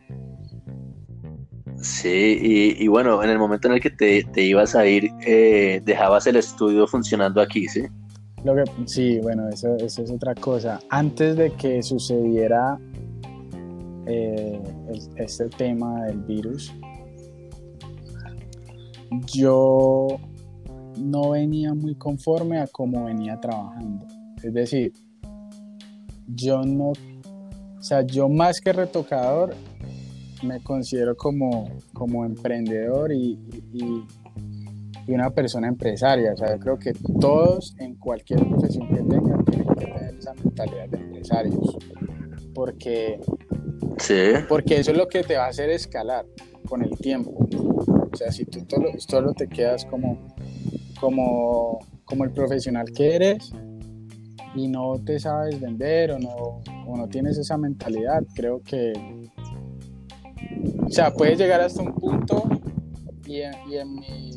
[1.81, 6.25] Sí, y, bueno, en el momento en el que te, ibas a ir, eh, dejabas
[6.27, 7.83] el estudio funcionando aquí, ¿sí?
[8.43, 10.79] Lo que, sí, bueno, eso, es otra cosa.
[10.89, 12.79] Antes de que sucediera
[14.05, 14.59] eh,
[15.17, 16.73] este tema del virus,
[19.33, 20.19] yo
[20.99, 24.05] no venía muy conforme a cómo venía trabajando.
[24.43, 24.93] Es decir,
[26.27, 29.55] yo no, o sea, yo más que retocador,
[30.43, 33.39] me considero como, como emprendedor y,
[33.73, 34.05] y,
[35.07, 36.33] una persona empresaria.
[36.33, 40.33] O sea, yo creo que todos en cualquier profesión que tengan tienen que tener esa
[40.33, 41.77] mentalidad de empresarios.
[42.53, 43.17] Porque,
[43.99, 44.33] sí.
[44.49, 46.25] porque eso es lo que te va a hacer escalar
[46.67, 47.47] con el tiempo.
[48.11, 48.65] O sea, si tú
[48.97, 50.35] solo, te quedas como,
[50.99, 53.51] como, como el profesional que eres
[54.55, 58.93] y no te sabes vender o no, o no tienes esa mentalidad, creo que,
[60.85, 62.49] o sea, puedes llegar hasta un punto
[63.25, 64.31] y en, y en, mi,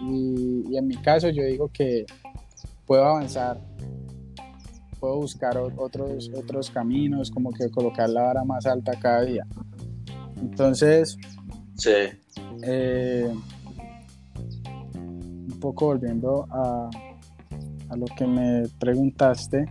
[0.00, 2.06] y, en mi caso yo digo que
[2.86, 3.60] puedo avanzar,
[4.98, 9.46] puedo buscar otros, otros caminos, como que colocar la vara más alta cada día.
[10.36, 11.16] Entonces,
[11.76, 11.90] sí.
[12.62, 13.32] Eh,
[15.60, 16.88] un poco volviendo a,
[17.90, 19.66] a lo que me preguntaste.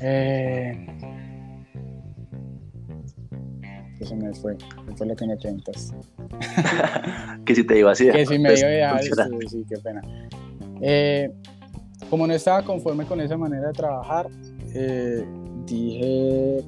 [0.00, 0.86] Eh,
[4.00, 4.56] eso me fue,
[4.96, 5.96] fue lo que me preguntaste.
[7.46, 8.10] que si te iba así.
[8.10, 10.02] Que si me iba a sí, qué pena.
[10.80, 11.32] Eh,
[12.10, 14.28] como no estaba conforme con esa manera de trabajar,
[14.74, 15.24] eh,
[15.66, 16.64] dije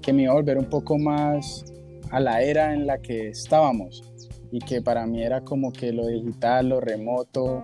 [0.00, 1.62] que me iba a volver un poco más
[2.10, 4.02] a la era en la que estábamos
[4.50, 7.62] y que para mí era como que lo digital, lo remoto,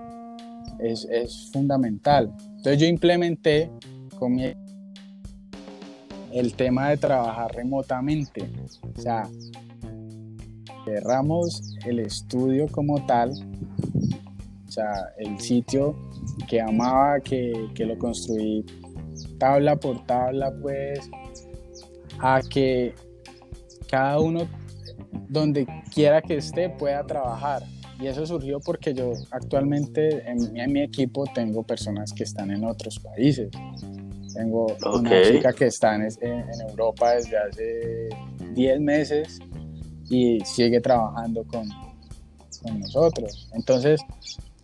[0.79, 2.33] es, es fundamental.
[2.57, 3.71] Entonces yo implementé
[4.19, 4.53] con mi
[6.33, 8.49] el tema de trabajar remotamente.
[8.97, 9.29] O sea,
[10.85, 13.33] cerramos el estudio como tal,
[14.69, 15.97] o sea, el sitio
[16.49, 18.65] que amaba, que, que lo construí
[19.39, 21.11] tabla por tabla, pues,
[22.21, 22.95] a que
[23.89, 24.47] cada uno
[25.29, 27.63] donde quiera que esté pueda trabajar.
[28.01, 32.99] Y eso surgió porque yo actualmente en, mi equipo tengo personas que están en otros
[32.99, 33.51] países.
[34.35, 36.09] Tengo una chica que está en,
[36.69, 38.09] Europa desde hace
[38.55, 39.39] 10 meses
[40.09, 41.69] y sigue trabajando con,
[42.63, 43.51] con nosotros.
[43.53, 44.01] Entonces,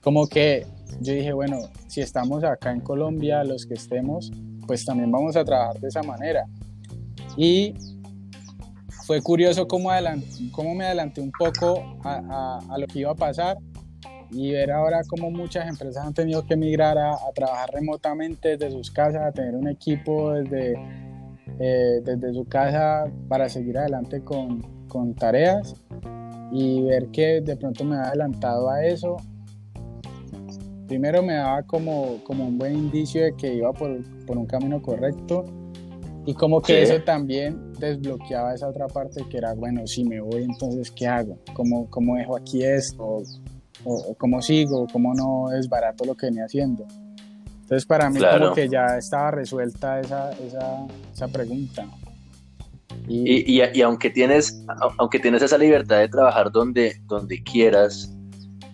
[0.01, 0.67] como que
[1.01, 1.59] yo dije, bueno,
[1.89, 4.31] si estamos acá en Colombia, los que estemos,
[4.67, 6.47] pues también vamos a trabajar de esa manera.
[7.37, 7.75] Y
[9.07, 9.91] fue curioso cómo,
[10.51, 13.57] cómo me adelanté un poco a, lo que iba a pasar
[14.33, 18.91] y ver ahora cómo muchas empresas han tenido que migrar a, trabajar remotamente desde sus
[18.91, 20.75] casas, a tener un equipo desde,
[21.61, 25.77] eh, desde su casa para seguir adelante con, con, tareas
[26.51, 29.17] y ver que de pronto me ha adelantado a eso.
[30.89, 34.83] Primero me daba como, como un buen indicio de que iba por, por un camino
[34.83, 35.45] correcto
[36.27, 40.43] y como que eso también desbloqueaba esa otra parte que era, bueno, si me voy,
[40.43, 41.39] entonces, ¿qué hago?
[41.55, 43.23] ¿Cómo, cómo dejo aquí esto?
[43.85, 44.89] O, cómo sigo?
[44.93, 46.85] ¿Cómo no es barato lo que venía haciendo?
[47.63, 51.87] Entonces, para mí como que ya estaba resuelta esa, esa, esa pregunta.
[53.07, 54.65] Y, y, y, aunque, tienes,
[54.99, 58.13] aunque tienes esa libertad de trabajar donde, donde quieras,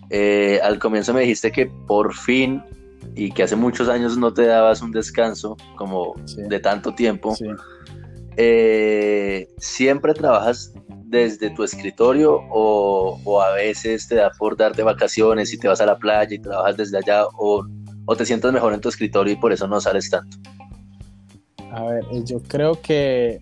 [0.09, 2.62] eh, al comienzo me dijiste que por fin
[3.14, 7.34] y que hace muchos años no te dabas un descanso como de tanto tiempo,
[8.36, 15.59] eh, ¿siempre trabajas desde tu escritorio o, a veces te da por darte vacaciones y
[15.59, 17.66] te vas a la playa y trabajas desde allá o,
[18.07, 20.38] o te sientes mejor en tu escritorio y por eso no sales tanto?
[21.70, 23.40] A ver, eh, yo creo que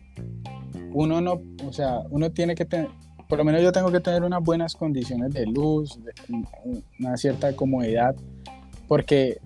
[0.93, 2.89] uno no, o sea, uno tiene que tener,
[3.29, 5.99] por lo menos yo tengo que tener unas buenas condiciones de luz,
[6.99, 8.15] una cierta comodidad,
[8.89, 9.41] porque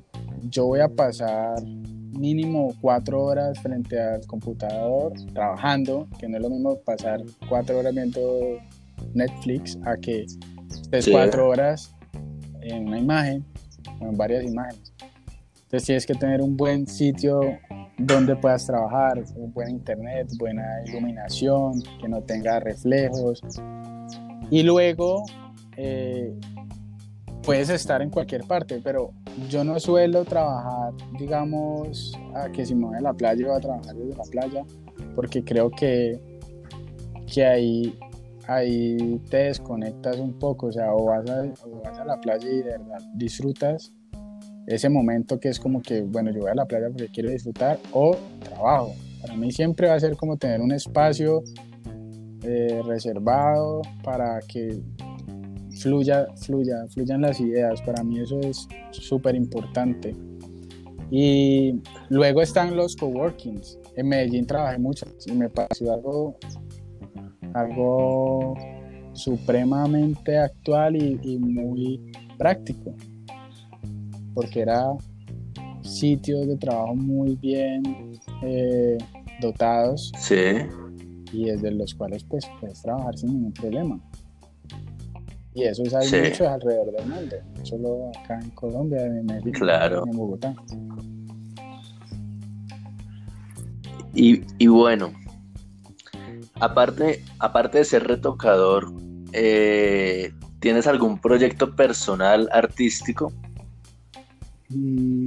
[0.51, 6.51] yo voy a pasar mínimo cuatro horas frente al computador trabajando, que no es lo
[6.51, 8.59] mismo pasar cuatro horas viendo
[9.13, 10.27] Netflix a que
[10.71, 11.95] estés cuatro horas
[12.63, 13.45] en una imagen
[14.01, 14.93] o en varias imágenes.
[15.65, 17.41] Entonces tienes que tener un buen sitio
[17.99, 23.41] donde puedas trabajar, un buen internet, buena iluminación, que no tenga reflejos.
[24.51, 25.25] Y luego
[25.77, 26.33] eh,
[27.45, 29.13] puedes estar en cualquier parte, pero
[29.49, 33.61] yo no suelo trabajar, digamos, a que si me voy a la playa voy a
[33.61, 34.65] trabajar desde la playa,
[35.15, 36.19] porque creo que,
[37.33, 37.99] que ahí,
[38.47, 41.43] ahí te desconectas un poco, o sea, o vas, a,
[41.85, 42.63] vas a la playa y
[43.15, 43.93] disfrutas
[44.67, 47.79] ese momento que es como que, bueno, yo voy a la playa porque quiero disfrutar,
[47.93, 48.95] o trabajo.
[49.21, 51.43] Para mí siempre va a ser como tener un espacio
[52.43, 54.81] eh, reservado para que
[55.81, 57.81] fluya, fluya, fluyan las ideas.
[57.83, 60.15] Para mí eso es súper importante.
[61.11, 63.79] Y luego están los coworkings.
[63.97, 66.37] En Medellín trabajé mucho y me pareció algo,
[67.53, 68.55] algo
[69.13, 72.01] supremamente actual y, muy
[72.37, 72.95] práctico,
[74.35, 74.91] porque era
[75.83, 77.83] sitios de trabajo muy bien
[78.43, 78.99] eh,
[79.41, 80.35] dotados sí.
[81.33, 84.01] y desde los cuales pues puedes trabajar sin ningún problema.
[85.55, 89.53] Y eso es hay mucho alrededor del mundo, no solo acá en Colombia, en México,
[89.53, 90.03] claro.
[90.05, 90.55] en Bogotá.
[94.13, 95.13] Y, y, bueno,
[96.55, 98.93] aparte, aparte de ser retocador,
[99.33, 103.33] eh, ¿tienes algún proyecto personal artístico
[104.71, 105.27] mm.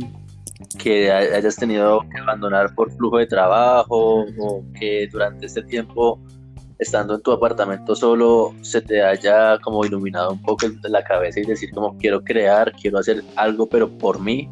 [0.77, 6.21] que hayas tenido que abandonar por flujo de trabajo o que durante este tiempo
[6.79, 11.43] estando en tu apartamento solo se te haya como iluminado un poco la cabeza y
[11.43, 14.49] decir como quiero crear, quiero hacer algo pero por mí?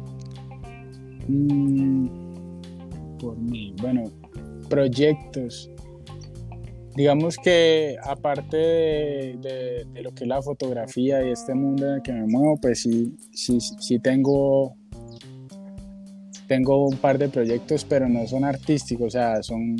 [1.28, 2.08] Mm,
[3.18, 4.04] por mí, bueno,
[4.68, 5.70] proyectos.
[6.96, 12.12] Digamos que aparte de, lo que es la fotografía y este mundo en el que
[12.12, 14.74] me muevo, pues sí, sí, sí tengo
[16.46, 19.76] tengo un par de proyectos, pero no son artísticos, o sea, son,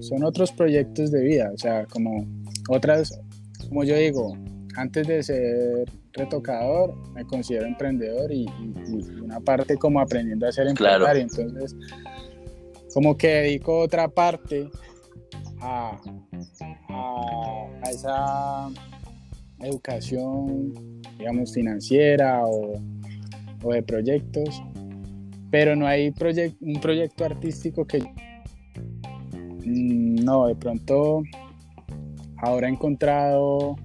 [0.00, 2.26] son otros proyectos de vida, o sea, como
[2.68, 3.20] otras,
[3.68, 4.36] como yo digo,
[4.76, 8.46] antes de ser retocador, me considero emprendedor y,
[9.22, 11.76] una parte como aprendiendo a ser empresario, entonces,
[12.92, 14.68] como que dedico otra parte
[15.60, 16.00] a,
[16.88, 18.68] a esa
[19.60, 20.72] educación,
[21.18, 22.80] digamos, financiera o,
[23.62, 24.62] o de proyectos
[25.50, 26.12] pero no hay
[26.60, 27.98] un proyecto artístico que...
[29.64, 31.22] Mm, no, de pronto
[32.38, 33.76] ahora he encontrado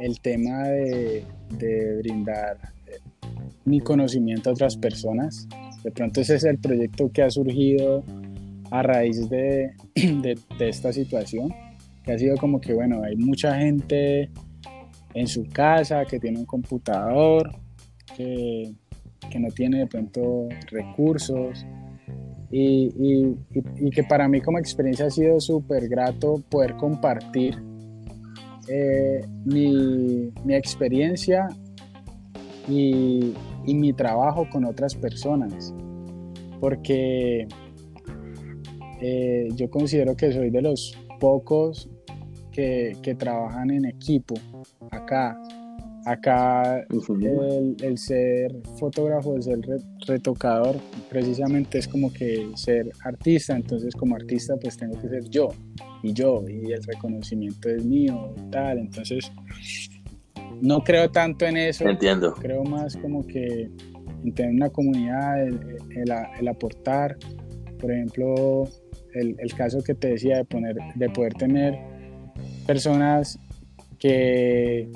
[0.00, 1.24] el tema de,
[1.98, 2.98] brindar eh,
[3.64, 5.46] mi conocimiento a otras personas.
[5.82, 8.02] De pronto ese es el proyecto que ha surgido
[8.70, 11.54] a raíz de, de, esta situación,
[12.02, 14.30] que ha sido como que, bueno, hay mucha gente
[15.12, 17.54] en su casa que tiene un computador,
[18.16, 18.74] que
[19.34, 21.66] que no tiene de pronto recursos.
[22.52, 23.34] Y,
[23.90, 27.60] que para mí como experiencia ha sido súper grato poder compartir
[28.68, 31.48] eh, mi, experiencia
[32.68, 33.34] y,
[33.66, 35.74] mi trabajo con otras personas.
[36.60, 37.48] Porque
[39.00, 41.90] eh, yo considero que soy de los pocos
[42.52, 44.36] que, que trabajan en equipo
[44.92, 45.36] acá
[46.06, 49.58] Acá el, ser fotógrafo, el ser
[50.06, 50.76] retocador,
[51.08, 55.48] precisamente es como que ser artista, entonces como artista pues tengo que ser yo
[56.02, 59.32] y yo y el reconocimiento es mío y tal, entonces
[60.60, 61.88] no creo tanto en eso.
[61.88, 62.34] Entiendo.
[62.34, 63.70] Creo más como que
[64.24, 67.16] en tener una comunidad, el, aportar,
[67.78, 68.68] por ejemplo,
[69.14, 71.78] el, el, caso que te decía de, poner, de poder tener
[72.66, 73.38] personas
[73.98, 74.90] que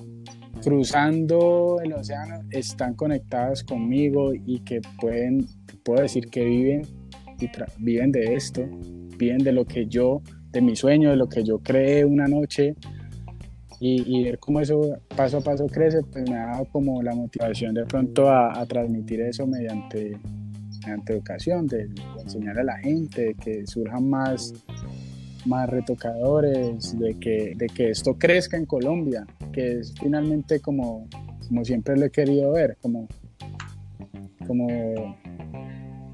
[0.63, 5.47] cruzando el océano están conectadas conmigo y que pueden,
[5.85, 6.83] puedo decir que viven,
[7.41, 8.67] y viven de esto,
[9.17, 12.75] viven de lo que yo, de mi sueño, de lo que yo creé una noche
[13.81, 17.75] y, ver cómo eso paso a paso crece, pues me ha dado como la motivación
[17.75, 20.19] de pronto a, transmitir eso mediante,
[20.83, 21.89] mediante educación, de,
[22.21, 24.53] enseñar a la gente, de que surjan más
[25.47, 31.09] más retocadores, de que, de que esto crezca en Colombia, que es finalmente como,
[31.47, 33.09] como siempre lo he querido ver, como,
[34.47, 35.17] como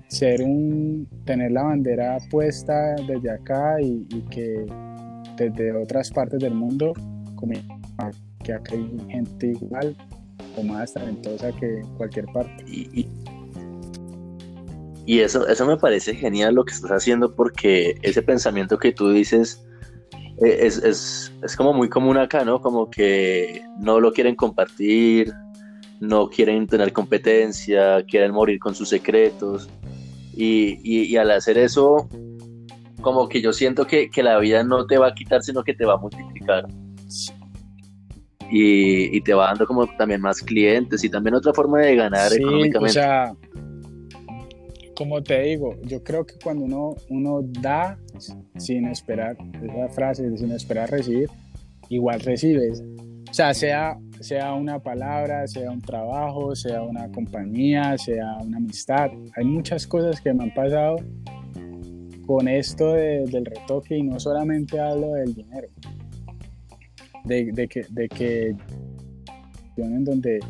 [0.09, 4.67] ser un, tener la bandera puesta desde acá y, que
[5.37, 6.93] desde otras partes del mundo,
[7.35, 7.53] como
[8.43, 9.97] que acá hay gente igual
[10.57, 12.65] o más talentosa que cualquier parte.
[12.67, 13.09] Y,
[15.07, 19.11] y eso, eso me parece genial lo que estás haciendo porque ese pensamiento que tú
[19.11, 19.67] dices
[20.39, 22.61] es, es, es, como muy común acá, ¿no?
[22.61, 25.33] Como que no lo quieren compartir,
[26.01, 29.69] no quieren tener competencia, quieren morir con sus secretos.
[30.37, 32.09] Y, y, al hacer eso,
[33.01, 35.75] como que yo siento que, que, la vida no te va a quitar, sino que
[35.75, 36.67] te va a multiplicar.
[38.51, 42.31] Y, y, te va dando como también más clientes y también otra forma de ganar
[42.31, 42.91] sí, económicamente.
[42.91, 43.33] O sea,
[44.95, 47.99] como te digo, yo creo que cuando uno, uno da
[48.57, 51.29] sin esperar, esa frase, sin esperar recibir,
[51.89, 52.83] igual recibes.
[53.31, 59.11] O sea, sea, sea una palabra, sea un trabajo, sea una compañía, sea una amistad.
[59.37, 60.97] Hay muchas cosas que me han pasado
[62.27, 65.69] con esto del retoque y no solamente hablo del dinero.
[67.25, 68.55] De, de que, de que
[69.83, 70.41] en donde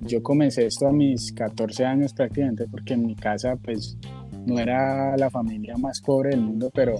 [0.00, 3.96] yo comencé esto a mis 14 años prácticamente porque en mi casa pues
[4.46, 6.96] no era la familia más pobre del mundo, pero,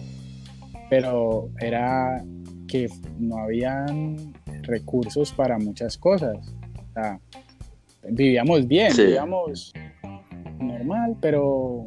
[0.89, 2.23] pero era
[2.69, 6.37] que no habían recursos para muchas cosas.
[8.09, 9.73] vivíamos bien, vivíamos
[10.61, 11.87] normal, pero,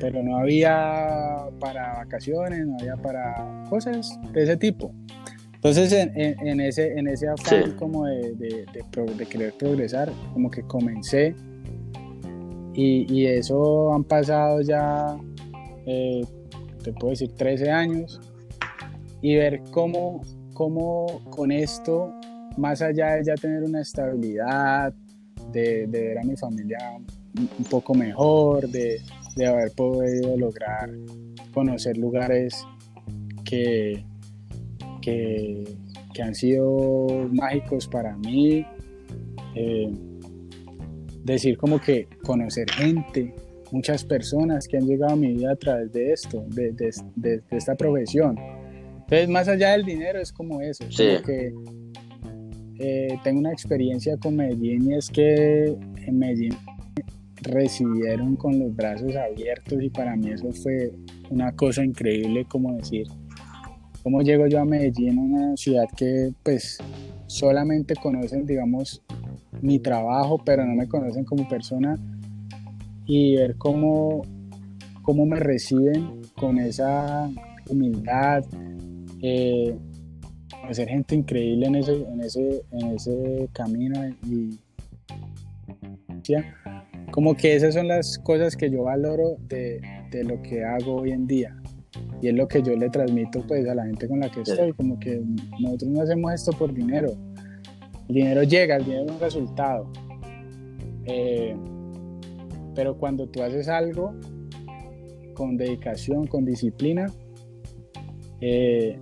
[0.00, 4.92] pero no había para vacaciones, no había para cosas de ese tipo.
[5.58, 11.34] Entonces, en, ese, en ese afán como de, de, querer progresar, como que comencé
[12.74, 15.16] y, y eso han pasado ya,
[15.84, 16.24] eh,
[16.84, 18.20] te puedo decir, 13 años
[19.20, 20.22] y ver cómo,
[20.54, 22.14] cómo con esto,
[22.56, 24.94] más allá de ya tener una estabilidad,
[25.50, 26.78] de, de ver a mi familia
[27.36, 29.00] un poco mejor, de,
[29.34, 30.88] de haber podido lograr
[31.52, 32.64] conocer lugares
[33.44, 34.04] que,
[36.12, 38.64] que, han sido mágicos para mí.
[39.54, 39.90] Eh,
[41.24, 43.34] decir como que conocer gente,
[43.70, 47.74] muchas personas que han llegado a mi vida a través de esto, de, de, esta
[47.74, 48.36] profesión.
[49.00, 50.84] Entonces, más allá del dinero, es como eso.
[50.88, 51.52] que
[52.78, 56.56] eh, tengo una experiencia con Medellín y es que en Medellín
[57.42, 60.92] recibieron con los brazos abiertos y para mí eso fue
[61.30, 63.06] una cosa increíble como decir
[64.02, 66.78] cómo llego yo a Medellín, una ciudad que pues
[67.26, 69.02] solamente conocen digamos
[69.60, 71.96] mi trabajo pero no me conocen como persona
[73.06, 74.22] y ver cómo,
[75.02, 77.30] cómo me reciben con esa
[77.68, 78.44] humildad
[79.22, 79.74] eh,
[80.60, 84.58] conocer gente increíble en ese, en ese, en ese camino y
[87.10, 89.80] como que esas son las cosas que yo valoro de,
[90.10, 91.56] de, lo que hago hoy en día
[92.20, 94.72] y es lo que yo le transmito pues a la gente con la que estoy
[94.72, 95.22] como que
[95.60, 97.12] nosotros no hacemos esto por dinero.
[98.08, 99.92] El dinero llega el dinero es un resultado.
[101.04, 101.56] Eh,
[102.74, 104.14] pero cuando tú haces algo
[105.34, 107.06] con dedicación con disciplina
[108.40, 108.98] eh,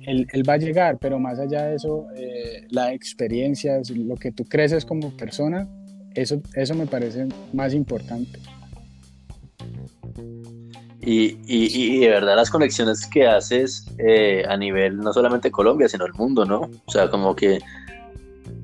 [0.00, 4.32] él, él, va a llegar pero más allá de eso eh, la experiencia lo que
[4.32, 5.68] tú creces como persona
[6.14, 8.38] eso, eso me parece más importante.
[11.02, 16.04] Y, y, de verdad las conexiones que haces eh, a nivel no solamente Colombia, sino
[16.04, 16.68] el mundo, ¿no?
[16.84, 17.58] O sea, como que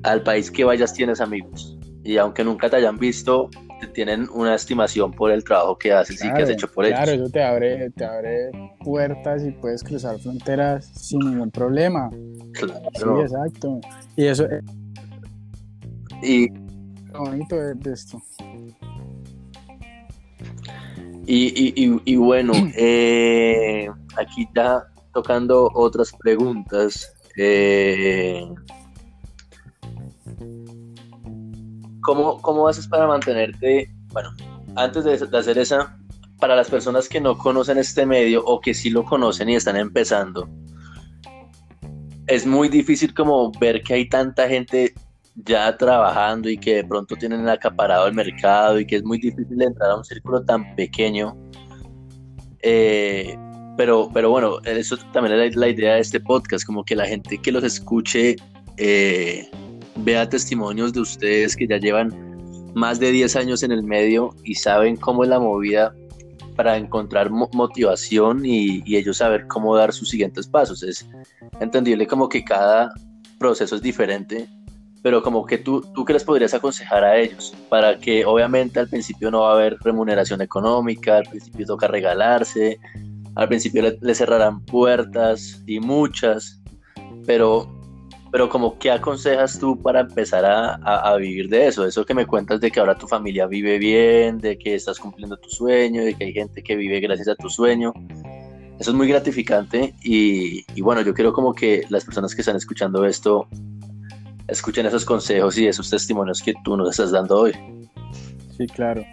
[0.03, 1.75] al país que vayas tienes amigos.
[2.03, 3.49] Y aunque nunca te hayan visto,
[3.81, 6.99] te tienen una estimación por el trabajo que haces y que has hecho por ellos.
[6.99, 8.51] Claro, eso te abre, te abre
[8.83, 12.09] puertas y puedes cruzar fronteras sin ningún problema.
[12.53, 12.81] Claro.
[12.93, 13.81] Sí, exacto.
[14.15, 14.47] Y eso...
[16.21, 16.49] Y,
[17.11, 18.21] bonito de, esto.
[21.29, 27.13] Y, bueno, eh, aquí está tocando otras preguntas.
[27.35, 28.47] Eh,
[32.01, 33.93] ¿cómo, haces para mantenerte?
[34.13, 34.29] Bueno,
[34.75, 35.97] antes de, de, hacer esa,
[36.39, 39.75] para las personas que no conocen este medio o que sí lo conocen y están
[39.75, 40.49] empezando,
[42.27, 44.93] es muy difícil como ver que hay tanta gente
[45.45, 49.61] ya trabajando y que de pronto tienen acaparado el mercado y que es muy difícil
[49.61, 51.37] entrar a un círculo tan pequeño.
[52.63, 53.37] Eh,
[53.77, 57.37] pero, pero bueno, eso también es la, idea de este podcast, como que la gente
[57.37, 58.35] que los escuche
[58.77, 59.47] eh,
[59.97, 62.11] vea testimonios de ustedes que ya llevan
[62.73, 65.93] más de 10 años en el medio y saben cómo es la movida
[66.55, 70.81] para encontrar motivación y, y ellos saber cómo dar sus siguientes pasos.
[70.81, 71.07] Es
[71.59, 72.91] entendible como que cada
[73.37, 74.49] proceso es diferente
[75.07, 78.89] pero como que tú, tú qué les podrías aconsejar a ellos para que obviamente al
[78.89, 82.77] principio no va a haber remuneración económica, al principio toca regalarse,
[83.35, 86.61] al principio le, cerrarán puertas y muchas,
[87.25, 87.73] pero,
[88.33, 92.25] pero como qué aconsejas tú para empezar a, a, vivir de eso, eso que me
[92.25, 96.15] cuentas de que ahora tu familia vive bien, de que estás cumpliendo tu sueño, de
[96.15, 97.93] que hay gente que vive gracias a tu sueño.
[98.77, 102.57] Eso es muy gratificante y, y bueno, yo quiero como que las personas que están
[102.57, 103.47] escuchando esto
[104.47, 107.53] escuchen esos consejos y esos testimonios que tú nos estás dando hoy.
[108.57, 109.03] Sí, claro.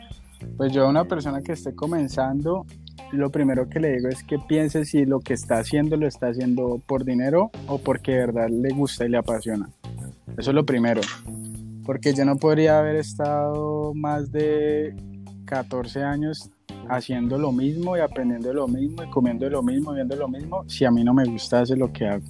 [0.56, 2.66] Pues yo a una persona que esté comenzando,
[3.12, 6.28] lo primero que le digo es que piense si lo que está haciendo lo está
[6.28, 9.68] haciendo por dinero o porque de verdad le gusta y le apasiona.
[10.36, 11.00] Eso es lo primero.
[11.84, 14.94] Porque yo no podría haber estado más de
[15.46, 16.50] 14 años
[16.88, 20.84] haciendo lo mismo y aprendiendo lo mismo y comiendo lo mismo, viendo lo mismo, si
[20.84, 22.24] a mí no me gustase lo que hago.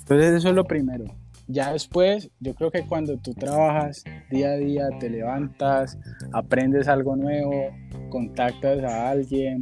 [0.00, 1.04] Entonces eso es lo primero.
[1.50, 5.98] Ya después, yo creo que cuando tú trabajas día a día, te levantas,
[6.32, 7.70] aprendes algo nuevo,
[8.10, 9.60] contactas a alguien,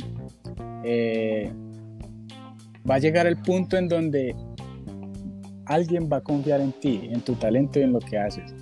[0.84, 1.48] eh,
[2.88, 4.34] va a llegar el punto en donde
[5.66, 8.52] alguien va a confiar en ti, en tu talento y en lo que haces.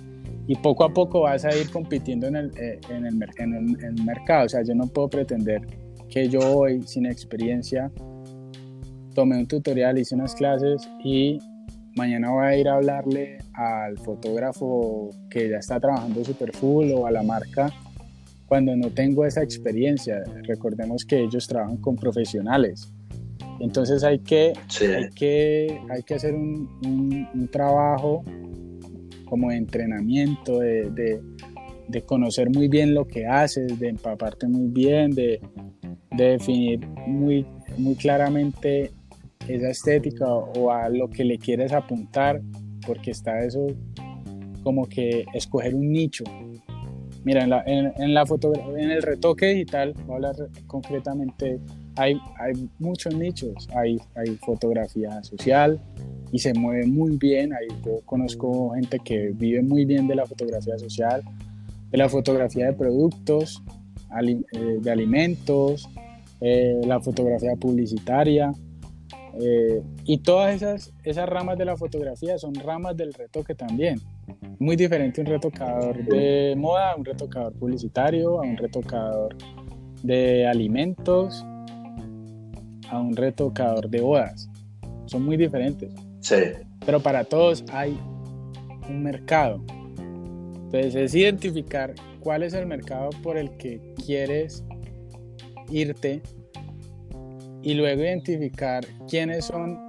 [0.47, 4.03] Y poco a poco vas a ir compitiendo en el, eh, en el, en el
[4.03, 4.45] mercado.
[4.45, 5.61] O sea, yo no puedo pretender
[6.09, 7.91] que yo hoy, sin experiencia,
[9.15, 11.39] tomé un tutorial, hice unas clases y
[11.95, 17.07] mañana voy a ir a hablarle al fotógrafo que ya está trabajando super full o
[17.07, 17.71] a la marca
[18.47, 20.23] cuando no tengo esa experiencia.
[20.43, 22.93] Recordemos que ellos trabajan con profesionales.
[23.59, 28.23] Entonces hay que, hay que, hay que hacer un, un, trabajo
[29.25, 31.21] como de entrenamiento, de, de,
[31.87, 35.39] de, conocer muy bien lo que haces, de empaparte muy bien, de,
[36.11, 37.45] de definir muy,
[37.77, 38.91] muy claramente
[39.47, 42.41] esa estética o a lo que le quieres apuntar,
[42.85, 43.67] porque está eso
[44.63, 46.23] como que escoger un nicho.
[47.23, 48.23] Mira, en, la, en, la
[48.77, 50.35] en el retoque digital, voy a hablar
[50.67, 51.59] concretamente,
[51.95, 53.67] hay, hay muchos nichos.
[53.75, 55.79] Hay, hay fotografía social
[56.31, 57.53] y se mueve muy bien.
[57.53, 61.23] Hay, yo conozco gente que vive muy bien de la fotografía social,
[61.91, 63.63] de la fotografía de productos,
[64.21, 65.89] eh, de alimentos,
[66.41, 68.51] eh, la fotografía publicitaria.
[69.41, 73.99] Eh, y todas esas, esas ramas de la fotografía son ramas del retoque también.
[74.59, 79.35] Muy diferente un retocador de moda a un retocador publicitario, a un retocador
[80.03, 81.45] de alimentos,
[82.89, 84.49] a un retocador de bodas.
[85.05, 85.93] Son muy diferentes.
[86.21, 86.35] Sí.
[86.85, 87.99] Pero para todos hay
[88.89, 89.61] un mercado.
[90.65, 94.63] Entonces es identificar cuál es el mercado por el que quieres
[95.69, 96.21] irte
[97.65, 99.79] y luego identificar quiénes son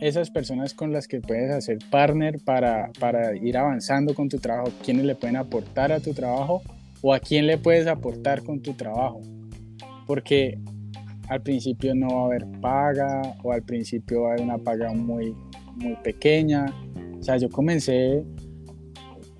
[0.00, 4.72] esas personas con las que puedes hacer partner para, para ir avanzando con tu trabajo,
[4.82, 6.62] quiénes le pueden aportar a tu trabajo
[7.02, 9.20] o a quién le puedes aportar con tu trabajo.
[10.06, 10.58] Porque
[11.28, 14.90] al principio no va a haber paga o al principio va a haber una paga
[14.94, 15.36] muy,
[15.76, 16.74] muy pequeña.
[17.18, 18.24] O sea, yo comencé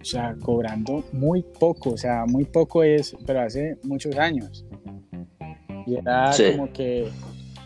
[0.02, 4.66] o sea, cobrando muy poco, o sea, muy poco es, pero hace muchos años.
[5.86, 7.08] Y era como que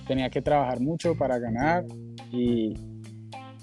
[0.07, 1.85] tenía que trabajar mucho para ganar
[2.33, 2.75] y,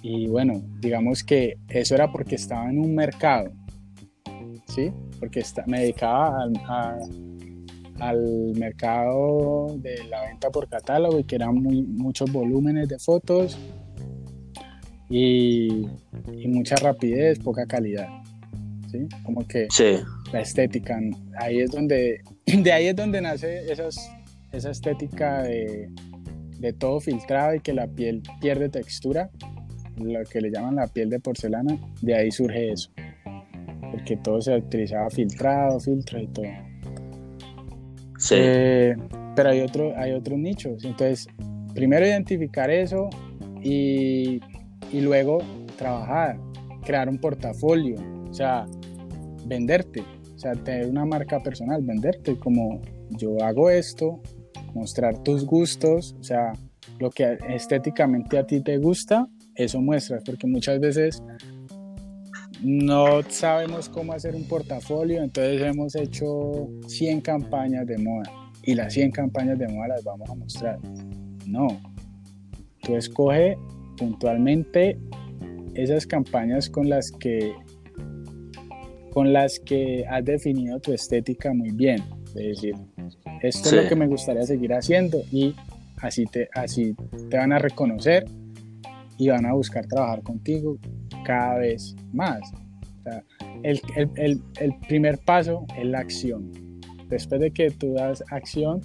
[0.01, 3.51] y, bueno, digamos que eso era porque estaba en un mercado,
[4.67, 4.91] ¿sí?
[5.19, 6.43] Porque me dedicaba
[7.99, 13.57] al, mercado de la venta por catálogo y que eran muy, muchos volúmenes de fotos
[15.07, 15.85] y,
[16.33, 18.07] y mucha rapidez, poca calidad,
[18.89, 19.07] ¿sí?
[19.23, 19.67] Como que
[20.31, 20.99] la estética,
[21.39, 23.97] ahí es donde, de ahí es donde nace esas,
[24.51, 25.89] esa estética de
[26.61, 29.29] de todo filtrado y que la piel pierde textura,
[29.97, 32.91] lo que le llaman la piel de porcelana, de ahí surge eso.
[33.91, 36.45] Porque todo se utilizaba filtrado, filtro y todo.
[38.17, 38.35] Sí.
[38.37, 38.95] Eh,
[39.35, 40.85] pero hay, otro, hay otros nichos.
[40.85, 41.27] Entonces,
[41.73, 43.09] primero identificar eso
[43.61, 44.39] y,
[44.91, 45.39] y luego
[45.77, 46.37] trabajar,
[46.85, 47.95] crear un portafolio,
[48.29, 48.65] o sea,
[49.45, 50.01] venderte,
[50.35, 54.21] o sea, tener una marca personal, venderte como yo hago esto,
[54.73, 56.53] mostrar tus gustos, o sea,
[56.99, 61.21] lo que estéticamente a ti te gusta, eso muestras, porque muchas veces
[62.61, 68.31] no sabemos cómo hacer un portafolio, entonces hemos hecho 100 campañas de moda
[68.63, 70.79] y las 100 campañas de moda las vamos a mostrar.
[71.47, 71.67] No,
[72.83, 73.57] tú escoge
[73.97, 74.99] puntualmente
[75.73, 77.53] esas campañas con las que
[79.11, 82.75] con las que has definido tu estética muy bien, es decir,
[83.41, 85.55] esto es lo que me gustaría seguir haciendo y
[86.01, 86.95] así te, así
[87.29, 88.25] te van a reconocer
[89.17, 90.77] y van a buscar trabajar contigo
[91.23, 92.39] cada vez más.
[93.63, 93.81] el,
[94.15, 96.51] el, el, primer paso es la acción.
[97.07, 98.81] Después de que tú das acción,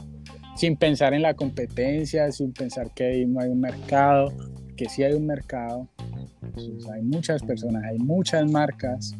[0.57, 4.33] sin pensar en la competencia, sin pensar que no hay un mercado,
[4.77, 5.89] que sí hay un mercado,
[6.53, 9.15] pues, hay muchas personas, hay muchas marcas,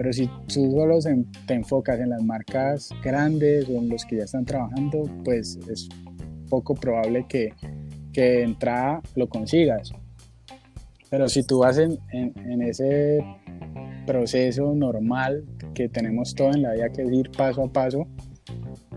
[0.00, 0.98] pero si tú solo
[1.46, 5.90] te enfocas en las marcas grandes o en los que ya están trabajando, pues es
[6.48, 7.52] poco probable que,
[8.10, 9.92] que de entrada lo consigas.
[11.10, 13.22] Pero si tú vas en, en, ese
[14.06, 15.44] proceso normal
[15.74, 18.06] que tenemos todo en la vida, que es ir paso a paso,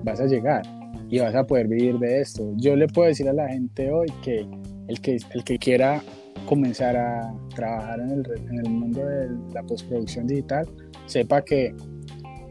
[0.06, 0.62] vas a llegar
[1.10, 2.54] y vas a poder vivir de esto.
[2.56, 4.48] Yo le puedo decir a la gente hoy que
[4.88, 6.02] el que, el que quiera
[6.46, 10.66] comenzar a trabajar en el, en el mundo de la postproducción digital,
[11.06, 11.74] sepa que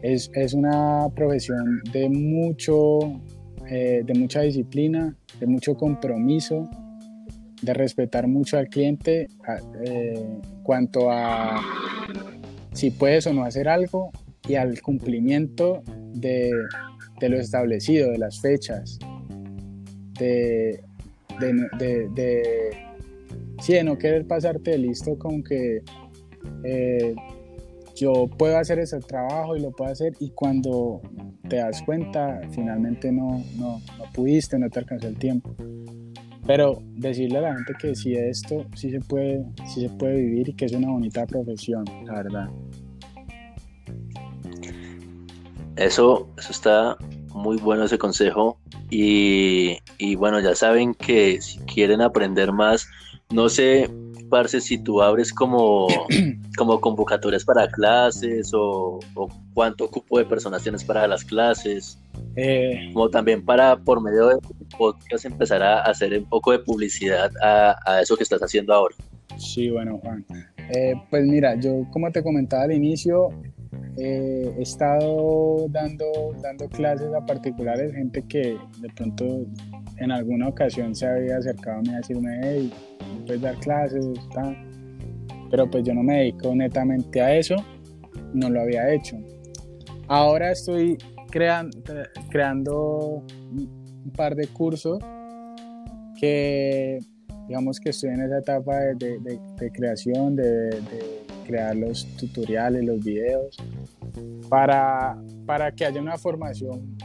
[0.01, 2.99] es, es una profesión de, mucho,
[3.69, 6.69] eh, de mucha disciplina, de mucho compromiso,
[7.61, 9.27] de respetar mucho al cliente
[9.85, 11.61] eh, cuanto a
[12.73, 14.11] si puedes o no hacer algo
[14.47, 16.51] y al cumplimiento de,
[17.19, 18.99] de lo establecido, de las fechas,
[20.19, 20.83] de,
[21.39, 22.71] de, de,
[23.61, 25.81] sí, de no querer pasarte listo con que
[26.63, 27.15] eh,
[27.95, 31.01] yo puedo hacer ese trabajo y lo puedo hacer y cuando
[31.47, 35.55] te das cuenta finalmente no, no, no pudiste, no te alcanzó el tiempo.
[36.45, 40.53] Pero decirle a la gente que si esto sí se puede, se puede vivir y
[40.53, 42.49] que es una bonita profesión, la verdad.
[45.77, 46.97] Eso, eso está
[47.33, 48.59] muy bueno ese consejo.
[48.89, 52.87] Y, y bueno, ya saben que si quieren aprender más,
[53.31, 53.89] no sé,
[54.33, 55.85] Parce, si tú abres como,
[56.57, 58.99] como convocatorias para clases o,
[59.53, 61.99] cuánto cupo de personas tienes para las clases.
[62.35, 64.37] Eh, como también para, por medio de
[64.75, 68.95] podcast, empezar a hacer un poco de publicidad a, a eso que estás haciendo ahora.
[69.37, 70.25] Sí, bueno, Juan.
[70.73, 73.29] Eh, pues mira, yo como te comentaba al inicio,
[73.97, 76.05] eh, he estado dando,
[76.41, 79.45] dando clases a particulares, gente que de pronto
[79.97, 82.73] en alguna ocasión se había acercado a mí a decirme, hey,
[83.25, 84.05] puedes dar clases,
[85.49, 87.55] pero pues yo no me dedico netamente a eso,
[88.33, 89.17] no lo había hecho.
[90.07, 90.97] Ahora estoy
[91.29, 91.77] creando,
[92.29, 94.99] creando un par de cursos
[96.19, 96.99] que
[97.47, 100.69] digamos que estoy en esa etapa de, de, creación, de,
[101.43, 103.57] crear los tutoriales, los videos,
[104.49, 106.97] para, para que haya una formación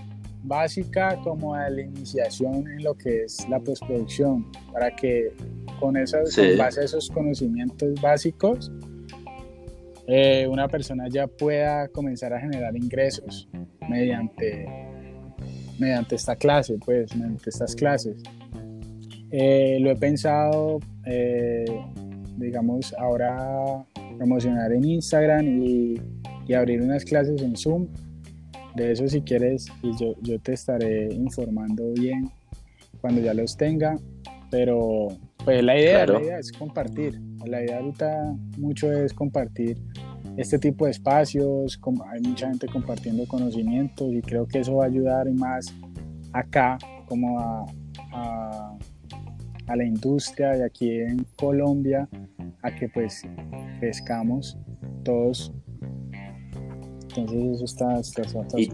[0.42, 5.32] básica como de la iniciación en lo que es la postproducción, para que
[5.80, 8.70] con, esas, base a esos conocimientos básicos
[10.10, 13.46] eh, una persona ya pueda comenzar a generar ingresos
[13.90, 14.66] mediante,
[15.78, 18.16] mediante esta clase, pues, mediante estas clases.
[19.30, 21.66] Eh, lo he pensado, eh,
[22.38, 23.84] digamos, ahora
[24.18, 26.00] promocionar en Instagram y,
[26.46, 27.86] y abrir unas clases en Zoom.
[28.74, 29.66] De eso si quieres,
[29.98, 32.30] yo, yo te estaré informando bien
[33.00, 33.96] cuando ya los tenga,
[34.50, 35.08] pero
[35.44, 39.78] pues la idea, la idea es compartir, la idea ahorita mucho es compartir
[40.36, 44.84] este tipo de espacios, como hay mucha gente compartiendo conocimientos y creo que eso va
[44.84, 45.74] a ayudar más
[46.32, 47.66] acá como a,
[48.12, 48.78] a,
[49.68, 52.08] a la industria de aquí en Colombia
[52.62, 53.22] a que pues
[53.80, 54.58] pescamos
[55.04, 55.52] todos
[57.16, 58.22] entonces eso está, está,
[58.56, 58.68] y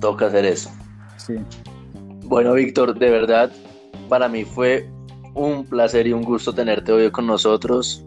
[0.00, 0.70] toca hacer eso.
[1.16, 1.34] Sí.
[2.24, 3.52] Bueno, Víctor, de verdad,
[4.08, 4.88] para mí fue
[5.34, 8.04] un placer y un gusto tenerte hoy con nosotros.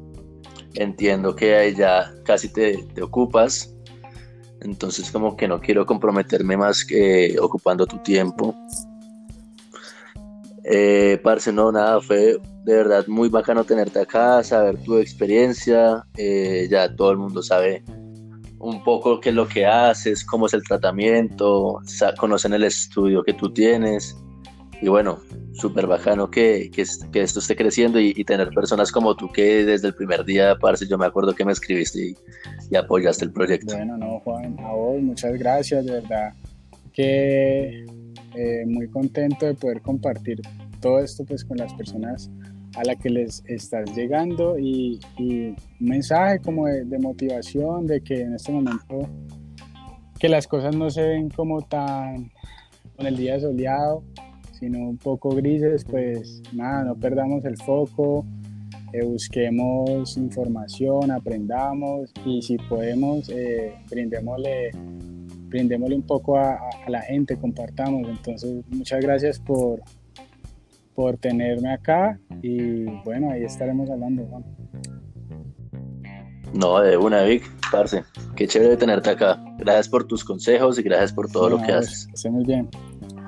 [0.73, 3.73] Entiendo que ya casi te, te ocupas,
[4.61, 8.53] entonces como que no quiero comprometerme más que ocupando tu tiempo.
[10.67, 16.67] Eh, parce, no, nada, fue de verdad muy bacano tenerte acá, saber tu experiencia, eh,
[16.69, 17.83] ya todo el mundo sabe
[18.57, 21.79] un poco qué es lo que haces, cómo es el tratamiento,
[22.17, 24.17] conocen el estudio que tú tienes.
[24.81, 25.19] Y bueno,
[25.53, 29.93] súper bacano que, que, esto esté creciendo y, tener personas como tú que desde el
[29.93, 32.15] primer día, parce, yo me acuerdo que me escribiste
[32.71, 33.75] y, apoyaste el proyecto.
[33.75, 36.33] Bueno, no, Juan, a muchas gracias, de verdad.
[36.91, 37.85] Que
[38.35, 40.41] eh, muy contento de poder compartir
[40.81, 42.29] todo esto pues con las personas
[42.75, 48.35] a las que les estás llegando y, un mensaje como de, motivación de que en
[48.35, 49.09] este momento
[50.19, 52.31] que las cosas no se ven como tan
[52.95, 54.03] con el día soleado
[54.59, 58.25] sino un poco grises pues nada no perdamos el foco
[58.93, 64.71] eh, busquemos información aprendamos y si podemos eh, brindémosle
[65.55, 68.07] brindémosle un poco a, la gente, compartamos.
[68.09, 69.81] Entonces, muchas gracias por,
[70.93, 74.43] por tenerme acá y bueno, ahí estaremos hablando, Juan.
[76.53, 78.03] No, de una, Vic, parce.
[78.35, 79.41] Qué chévere tenerte acá.
[79.57, 82.07] Gracias por tus consejos y gracias por todo lo que haces.
[82.21, 82.69] Que muy bien.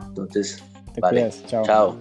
[0.07, 0.63] Entonces,
[0.93, 1.29] te vale.
[1.47, 1.63] Chao.
[1.65, 1.97] Chao.